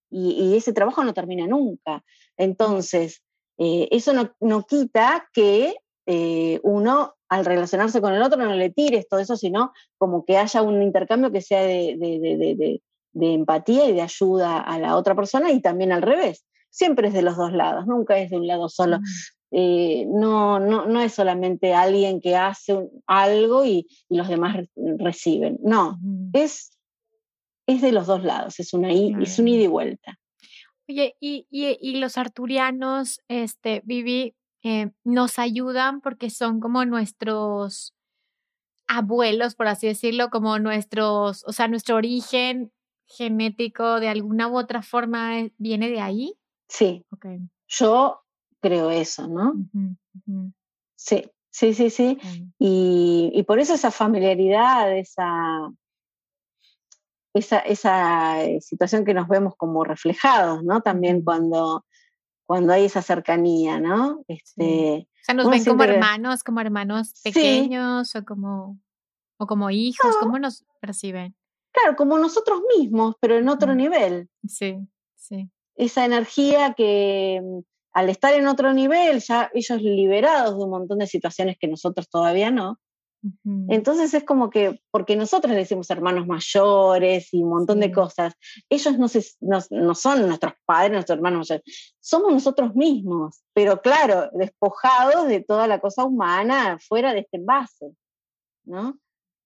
[0.09, 2.03] y, ese trabajo no termina nunca.
[2.37, 3.21] Entonces,
[3.61, 5.75] eh, eso no, no, quita que
[6.63, 10.61] uno al relacionarse con el otro no le tires todo eso, sino como que haya
[10.61, 12.81] un intercambio que sea de, de,
[13.13, 16.45] de empatía y de ayuda a la otra persona y también al revés.
[16.69, 18.99] Siempre es de los dos lados, nunca es de un lado solo.
[19.51, 25.57] Eh, no, no, no es solamente alguien que hace algo y, los demás reciben.
[25.63, 25.97] No,
[26.33, 26.77] es,
[27.65, 30.19] es de los dos lados, es, una, es un ida y vuelta.
[30.87, 37.95] Oye, y, y, los arturianos, este, Vivi, eh, nos ayudan porque son como nuestros
[38.87, 42.71] abuelos, por así decirlo, como nuestros, o sea, nuestro origen
[43.05, 46.35] genético de alguna u otra forma eh, viene de ahí?
[46.67, 47.05] Sí.
[47.11, 47.39] Okay.
[47.67, 48.21] Yo
[48.59, 49.53] creo eso, ¿no?
[50.95, 52.17] Sí, sí, sí, sí.
[52.57, 55.71] Y, por eso esa familiaridad, esa,
[57.33, 60.81] esa, esa, eh, situación que nos vemos como reflejados, ¿no?
[60.81, 61.85] También cuando,
[62.49, 64.25] cuando hay esa cercanía, ¿no?
[64.27, 68.79] Este, O sea, nos ven como hermanos, como hermanos pequeños o como,
[69.37, 71.35] o como hijos, ¿cómo nos perciben?
[71.71, 74.31] Claro, como nosotros mismos, pero en otro nivel.
[74.47, 74.79] Sí,
[75.15, 75.51] sí.
[75.75, 77.59] Esa energía que mm,
[77.93, 82.09] al estar en otro nivel, ya ellos liberados de un montón de situaciones que nosotros
[82.09, 82.79] todavía no.
[83.67, 88.33] Entonces es como que, porque nosotros decimos hermanos mayores y un montón de cosas,
[88.69, 95.27] ellos no, no, son nuestros padres, nuestros hermanos mayores, somos nosotros mismos, pero claro, despojados
[95.27, 97.91] de toda la cosa humana fuera de este envase,
[98.65, 98.97] ¿no?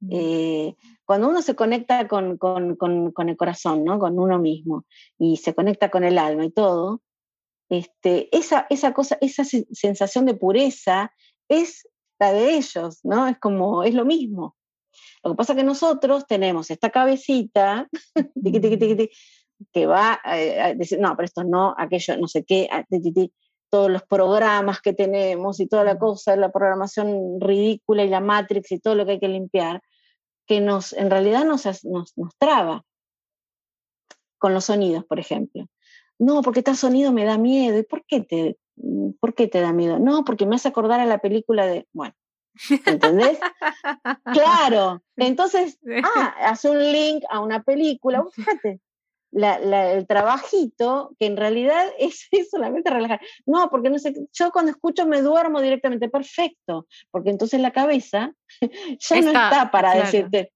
[0.09, 3.99] Eh, cuando uno se conecta con, el corazón, ¿no?
[3.99, 4.85] con uno mismo,
[5.17, 7.01] y se conecta con el alma y todo,
[7.69, 11.13] este, esa, esa cosa, esa sensación de pureza
[11.47, 11.87] es
[12.31, 13.27] de ellos, ¿no?
[13.27, 14.55] Es como, es lo mismo.
[15.23, 17.87] Lo que pasa es que nosotros tenemos esta cabecita
[19.73, 22.69] que va a decir, no, pero esto no, aquello, no sé qué,
[23.69, 28.71] todos los programas que tenemos y toda la cosa, la programación ridícula y la Matrix
[28.71, 29.81] y todo lo que hay que limpiar
[30.45, 32.83] que nos, en realidad nos, nos, traba
[34.37, 35.65] con los sonidos, por ejemplo.
[36.19, 37.77] No, porque tal sonido me da miedo.
[37.79, 38.57] ¿Y por qué te,
[39.19, 39.99] por qué te da miedo?
[39.99, 42.15] No, porque me hace acordar a la película de, bueno,
[42.85, 43.39] ¿entendés?
[44.33, 45.03] claro.
[45.17, 48.23] Entonces, ah, hace un link a una película.
[48.33, 48.79] Fíjate,
[49.33, 53.21] el trabajito, que en realidad es, solamente relajar.
[53.45, 58.33] No, porque no sé, yo cuando escucho me duermo directamente, perfecto, porque entonces la cabeza
[58.99, 60.51] ya no está para decirte.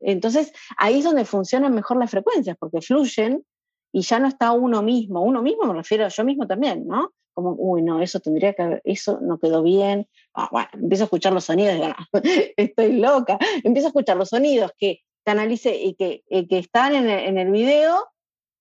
[0.00, 3.44] Entonces ahí es donde funcionan mejor las frecuencias, porque fluyen
[3.92, 5.22] y ya no está uno mismo.
[5.22, 7.12] Uno mismo me refiero a yo mismo también, ¿no?
[7.36, 10.08] Como, uy, no, eso tendría que, eso no quedó bien.
[10.32, 11.94] Ah, bueno, empiezo a escuchar los sonidos, y digo,
[12.56, 13.38] estoy loca.
[13.62, 17.50] Empiezo a escuchar los sonidos que canalice y que, que están en el, en el
[17.50, 18.08] video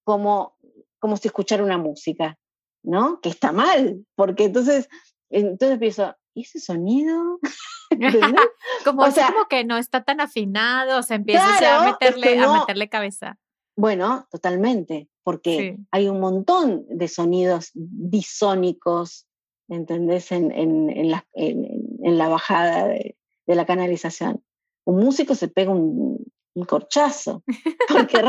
[0.03, 0.57] como,
[0.99, 2.37] como si escuchara una música,
[2.83, 3.21] ¿no?
[3.21, 4.89] Que está mal, porque entonces,
[5.29, 7.39] entonces pienso, ¿y ese sonido?
[8.83, 12.59] como, o sea, como que no está tan afinado, o sea, empieza a, meterle, a
[12.59, 13.37] meterle cabeza.
[13.77, 19.25] Bueno, totalmente, porque hay un montón de sonidos disónicos,
[19.67, 20.31] ¿entendés?
[20.31, 23.17] En, en, en, la, en la, bajada de,
[23.47, 24.43] de, la canalización.
[24.85, 26.23] Un músico se pega un,
[26.53, 27.43] un corchazo,
[27.89, 28.21] porque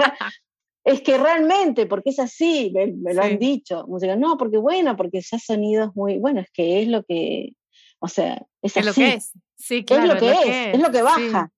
[0.84, 3.84] es que realmente, porque es así, me, lo han dicho.
[3.86, 7.50] Música, no, porque bueno, porque ya sonidos muy, bueno, es que es lo que,
[7.98, 9.32] o sea, es, lo que es.
[9.58, 11.52] Sí, claro, es lo que es, es, lo que baja.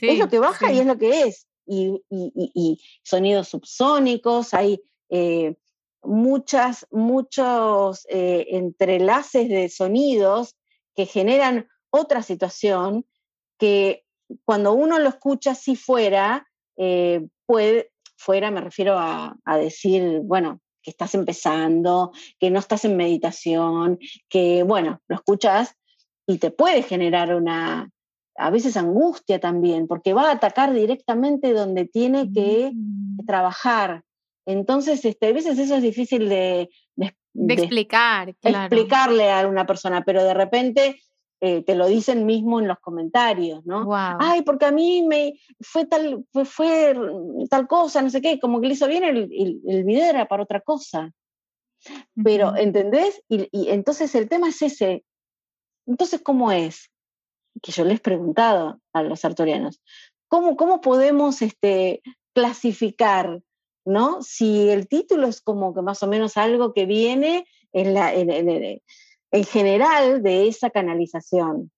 [0.00, 5.56] es lo que baja y es lo que es y, sonidos subsónicos, hay eh,
[6.02, 10.56] muchas, muchos eh, entrelaces de sonidos
[10.94, 13.06] que generan otra situación
[13.58, 14.04] que
[14.44, 20.60] cuando uno lo escucha así fuera, eh, puede, fuera me refiero a, a decir, bueno,
[20.82, 23.98] que estás empezando, que no estás en meditación,
[24.28, 25.74] que bueno, lo escuchas
[26.26, 27.90] y te puede generar una,
[28.38, 33.26] a veces angustia también, porque va a atacar directamente donde tiene que mm.
[33.26, 34.04] trabajar.
[34.46, 40.24] Entonces, este, a veces eso es difícil de, de, explicar, explicarle a una persona, pero
[40.24, 41.00] de repente
[41.40, 43.88] eh, te lo dicen mismo en los comentarios, ¿no?
[43.94, 46.96] Ay, porque a mí me fue tal, fue,
[47.50, 49.28] tal cosa, no sé qué, como que le hizo bien el,
[49.66, 51.12] el, video era para otra cosa.
[52.24, 53.22] Pero, ¿entendés?
[53.28, 55.04] Y, y entonces el tema es ese.
[55.86, 56.90] Entonces, ¿cómo es?
[57.62, 59.80] Que yo les he preguntado a los artorianos,
[60.28, 62.02] ¿cómo, cómo podemos este,
[62.34, 63.40] clasificar,
[63.84, 64.22] ¿no?
[64.22, 68.30] Si el título es como que más o menos algo que viene en, la, en,
[68.30, 71.70] en, general de esa canalización,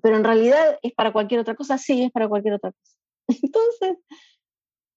[0.00, 2.96] pero en realidad es para cualquier otra cosa, sí, es para cualquier otra cosa.
[3.42, 3.98] Entonces,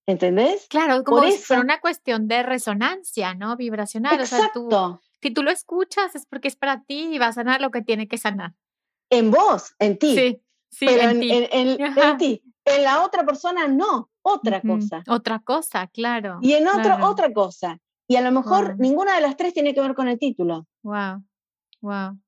[0.06, 0.66] ¿entendés?
[0.68, 3.56] Claro, como Por es una cuestión de resonancia, ¿no?
[3.56, 4.18] Vibracional.
[4.18, 4.66] Exacto.
[4.66, 7.32] O sea, tú, si tú lo escuchas es porque es para ti y va a
[7.32, 8.54] sanar lo que tiene que sanar
[9.10, 10.14] en vos, en ti.
[10.14, 11.30] Sí, sí, pero en, ti.
[11.32, 12.42] En, ti.
[12.64, 15.02] En la otra persona no, otra cosa.
[15.08, 16.38] Otra cosa, claro.
[16.42, 17.78] Y en otro, otra cosa.
[18.08, 20.66] Y a lo mejor ninguna de las tres tiene que ver con el título.
[20.82, 21.24] Wow,
[21.80, 22.18] wow.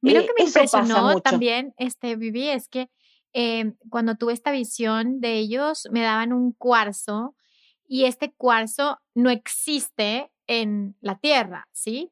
[0.00, 2.90] Mira eh, que me impresionó también, este, Vivi, es que
[3.32, 7.36] em, cuando tuve esta visión de ellos, me daban un cuarzo
[7.86, 12.10] y este cuarzo no existe en la Tierra, ¿sí?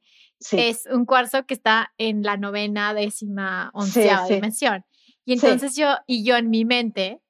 [0.52, 4.84] Es un cuarzo que está en la novena, décima, onceava dimensión.
[5.24, 7.20] Y entonces yo, y yo en mi mente,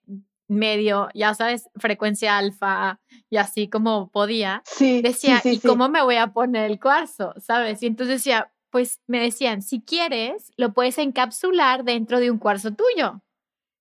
[0.46, 3.00] medio, ya sabes, frecuencia alfa
[3.30, 7.34] y así como podía, decía, ¿y cómo me voy a poner el cuarzo?
[7.38, 7.82] ¿Sabes?
[7.82, 12.72] Y entonces decía, pues me decían, si quieres, lo puedes encapsular dentro de un cuarzo
[12.72, 13.22] tuyo.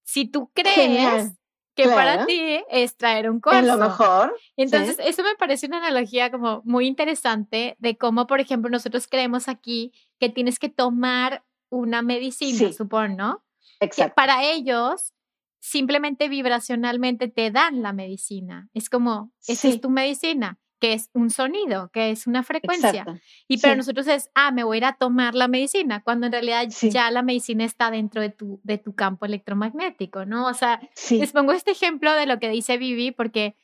[0.04, 1.37] Si tú crees
[1.78, 3.60] que para ti es traer un cuarzo.
[3.60, 4.36] Es lo mejor.
[4.58, 9.48] Entonces, eso me parece una analogía como muy interesante de cómo, por ejemplo, nosotros creemos
[9.48, 13.44] aquí que tienes que tomar una medicina, supongo, ¿no?
[13.80, 14.16] Exacto.
[14.16, 15.14] para ellos,
[15.60, 18.70] simplemente vibracionalmente te dan la medicina.
[18.74, 23.06] Es como, esa es tu medicina que es un sonido, que es una frecuencia.
[23.48, 26.34] Y pero nosotros es, ah, me voy a ir a tomar la medicina, cuando en
[26.34, 30.48] realidad ya la medicina está dentro de tu, de tu campo electromagnético, ¿no?
[30.48, 33.56] O sea, les pongo este ejemplo de lo que dice Vivi porque,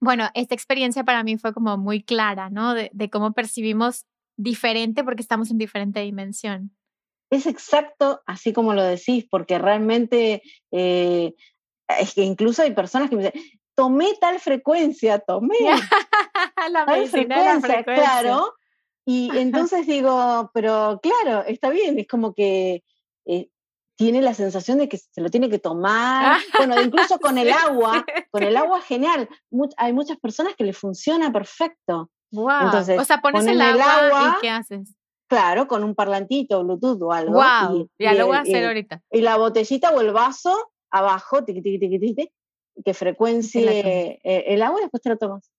[0.00, 2.74] bueno, esta experiencia para mí fue como muy clara, ¿no?
[2.74, 4.06] De, cómo percibimos
[4.36, 6.74] diferente porque estamos en diferente dimensión.
[7.30, 11.34] Es exacto así como lo decís, porque realmente eh,
[12.00, 13.42] es que incluso hay personas que me dicen,
[13.74, 15.56] tomé tal frecuencia, tomé
[16.70, 18.54] la tal frecuencia, claro.
[19.04, 22.84] Y entonces digo, pero claro, está bien, es como que
[23.26, 23.48] eh,
[23.96, 26.40] tiene la sensación de que se lo tiene que tomar.
[26.56, 29.28] bueno, incluso con el agua, con el agua genial.
[29.76, 32.10] hay muchas personas que le funciona perfecto.
[32.30, 32.66] Wow.
[32.66, 34.96] Entonces, o sea, pones el agua, y ¿qué haces?
[35.28, 37.32] Claro, con un parlantito, Bluetooth o algo.
[37.32, 39.02] Wow, ya lo voy a hacer ahorita.
[39.10, 42.32] Y la botellita o el vaso abajo, tiqui, tiqui, tiqui, tiqui,
[42.84, 45.50] que frecuencie eh, el agua y después te lo tomas.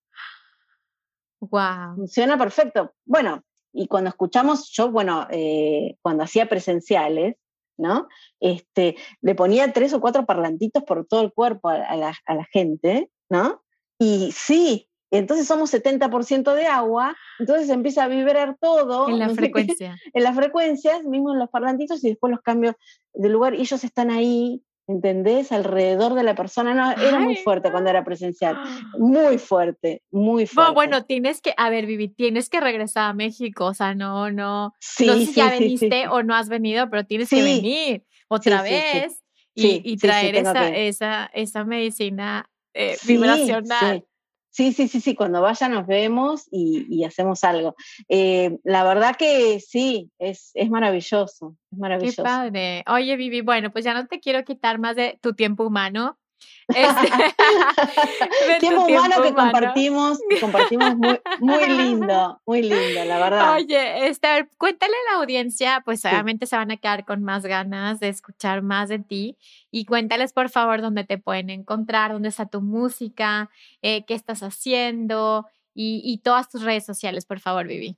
[1.40, 1.96] Wow.
[1.96, 2.94] Funciona perfecto.
[3.06, 3.44] Bueno,
[3.74, 7.36] y cuando escuchamos, yo, bueno, eh, cuando hacía presenciales,
[7.78, 8.08] ¿no?
[8.40, 13.64] Este, le ponía tres o cuatro parlantitos por todo el cuerpo a, la, gente, ¿no?
[13.98, 19.10] Y sí, entonces somos 70% de agua, entonces empieza a vibrar todo.
[19.10, 19.98] En la frecuencia.
[20.14, 22.76] en las frecuencias, mismo en los parlantitos, y después los cambios
[23.14, 25.52] de lugar, y ellos están ahí ¿entendés?
[25.52, 26.74] Alrededor de la persona.
[26.74, 28.58] No, era muy fuerte cuando era presencial.
[28.98, 30.74] Muy fuerte, muy fuerte.
[30.74, 33.66] Bueno, tienes que, a ver, Vivi, tienes que regresar a México.
[33.66, 34.74] O sea, no, no.
[34.80, 38.62] Sí, no sé si ya veniste o no has venido, pero tienes que venir otra
[38.62, 39.22] vez.
[39.56, 44.06] y, traer esa, esa, esa medicina eh, vibracional.
[44.54, 47.76] Sí, sí, sí, sí, cuando vaya nos vemos y, hacemos algo.
[48.08, 52.22] Eh, la verdad que sí, es, es maravilloso, es maravilloso.
[52.22, 52.84] Qué padre.
[52.88, 56.20] Oye, Vivi, bueno, pues ya no te quiero quitar más de tu tiempo humano.
[56.68, 57.10] Este,
[58.60, 63.56] tiempo humano que compartimos, compartimos muy, muy, lindo, muy lindo, la verdad.
[63.56, 68.00] Oye, este, cuéntale a la audiencia, pues obviamente se van a quedar con más ganas
[68.00, 69.38] de escuchar más de ti
[69.72, 73.50] y cuéntales por favor dónde te pueden encontrar, dónde está tu música,
[73.82, 77.98] eh, qué estás haciendo y, y todas tus redes sociales, por favor, Vivi.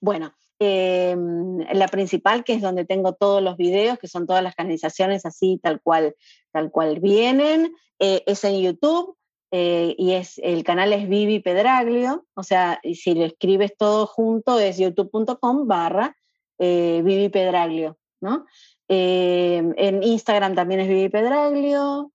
[0.00, 4.54] Bueno, Em, la principal, que es donde tengo todos los videos, que son todas las
[4.54, 6.16] canalizaciones así, tal cual,
[6.50, 9.16] tal cual vienen, eh, es en YouTube.
[9.52, 14.58] Eh, y es el canal es Vivi Pedraglio, o sea, si lo escribes todo junto
[14.58, 16.16] es youtube.com barra
[16.58, 18.44] eh, Vivi Pedraglio, ¿no?
[18.88, 22.10] Em, en Instagram también es Vivi Pedraglio,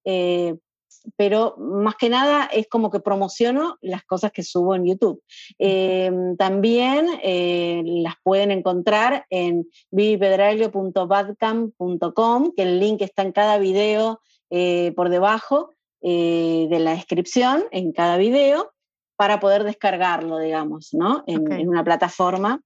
[1.15, 5.23] pero más que nada es como que promociono las cosas que subo en YouTube.
[5.57, 14.19] Em, también eh, las pueden encontrar en vivipedraglio.badcamp.com, que el link está en cada video
[14.49, 15.71] eh, por debajo
[16.01, 18.71] eh, de la descripción, en cada video,
[19.15, 21.23] para poder descargarlo, digamos, ¿no?
[21.27, 22.61] En, una plataforma.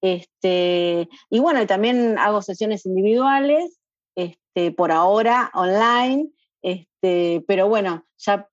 [0.00, 3.80] Este, y bueno, también hago sesiones individuales,
[4.14, 6.30] este, por ahora online,
[6.62, 8.48] este, pero bueno, ya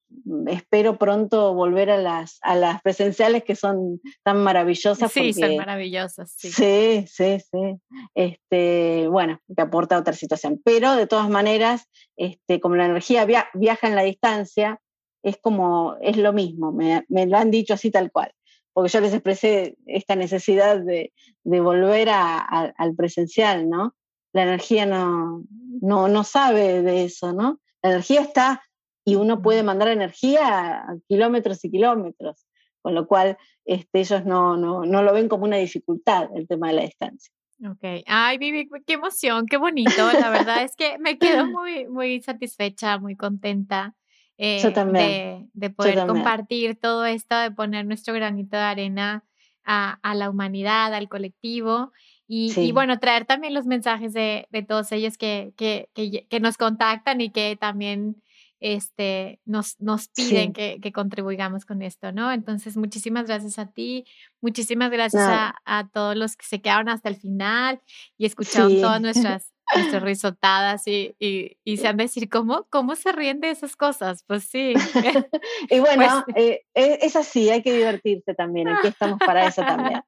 [0.47, 5.11] espero pronto volver a las, a las presenciales que son tan maravillosas.
[5.11, 6.51] Sí, son maravillosas, sí.
[6.51, 7.81] Sí, sí, sí.
[8.13, 10.61] Este, bueno, te aporta otra situación.
[10.63, 14.79] Pero de todas maneras, este, como la energía viaja en la distancia,
[15.23, 18.31] es como, es lo mismo, me, lo han dicho así tal cual.
[18.73, 23.95] Porque yo les expresé esta necesidad de, volver al presencial, ¿no?
[24.33, 25.43] La energía no,
[25.81, 27.59] no, no sabe de eso, ¿no?
[27.83, 28.63] La energía está
[29.05, 32.47] y uno puede mandar energía a kilómetros y kilómetros,
[32.81, 36.69] con lo cual este, ellos no, no, no lo ven como una dificultad el tema
[36.69, 37.31] de la distancia.
[37.69, 40.11] Ok, ay Vivi, qué emoción, qué bonito.
[40.19, 43.95] La verdad es que me quedo muy, muy satisfecha, muy contenta
[44.37, 49.23] eh, de, de, poder compartir todo esto, de poner nuestro granito de arena
[49.63, 51.91] a, a la humanidad, al colectivo.
[52.35, 57.21] Y, bueno, traer también los mensajes de, de todos ellos que, que, que, nos contactan
[57.21, 58.23] y que también
[58.59, 62.31] este, nos, nos piden que, que, contribuyamos con esto, ¿no?
[62.31, 64.05] Entonces, muchísimas gracias a ti,
[64.41, 67.81] muchísimas gracias a, a, todos los que se quedaron hasta el final
[68.17, 72.95] y escucharon todas nuestras nuestras risotadas y, y, y, se han de decir, ¿cómo, ¿cómo
[72.95, 74.23] se ríen de esas cosas?
[74.27, 74.73] Pues sí.
[75.69, 80.01] y bueno, pues eh, es así, hay que divertirse también, aquí estamos para eso también.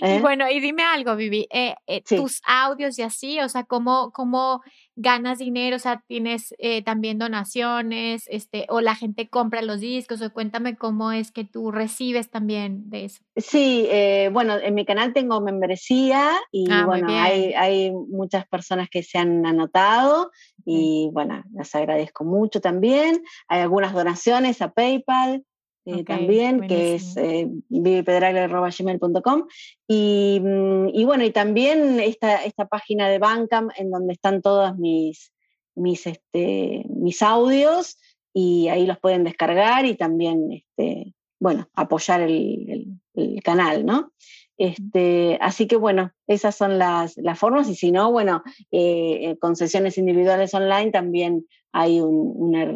[0.00, 0.20] Y ¿eh?
[0.20, 1.74] bueno, y dime algo, Vivi, eh,
[2.08, 4.62] tus audios y así, o sea, ¿cómo, cómo
[4.96, 5.76] ganas dinero?
[5.76, 6.54] O sea, ¿tienes
[6.84, 8.24] también donaciones?
[8.28, 10.20] Este, ¿O la gente compra los discos?
[10.22, 13.22] O cuéntame cómo es que tú recibes también de eso.
[13.36, 13.88] Sí,
[14.32, 19.18] bueno, en mi canal tengo membresía y ah, bueno, hay, hay muchas personas que se
[19.18, 20.32] han anotado
[20.64, 23.22] y bueno, las agradezco mucho también.
[23.48, 25.44] Hay algunas donaciones a PayPal.
[25.90, 29.46] Eh, también, que es eh, vivipedragle.com.
[29.86, 34.76] Y, mm, y bueno, y también esta, esta página de Bancam en donde están todos
[34.76, 35.32] mis,
[35.74, 37.96] mis, este, mis audios
[38.34, 44.12] y ahí los pueden descargar y también, este, bueno, apoyar el, el canal, ¿no?
[44.58, 49.96] Este, así que bueno, esas son las, formas y si no, bueno, eh, con sesiones
[49.96, 52.74] individuales online también hay una,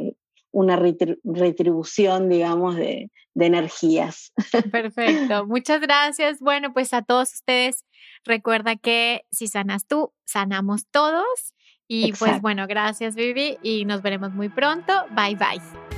[0.53, 4.32] una retribución, digamos, de, de, energías.
[4.70, 6.38] Perfecto, muchas gracias.
[6.40, 7.84] Bueno, pues a todos ustedes,
[8.24, 11.55] recuerda que si sanas tú, sanamos todos.
[11.88, 14.92] Y pues bueno, gracias Vivi y nos veremos muy pronto.
[15.14, 15.91] Bye bye.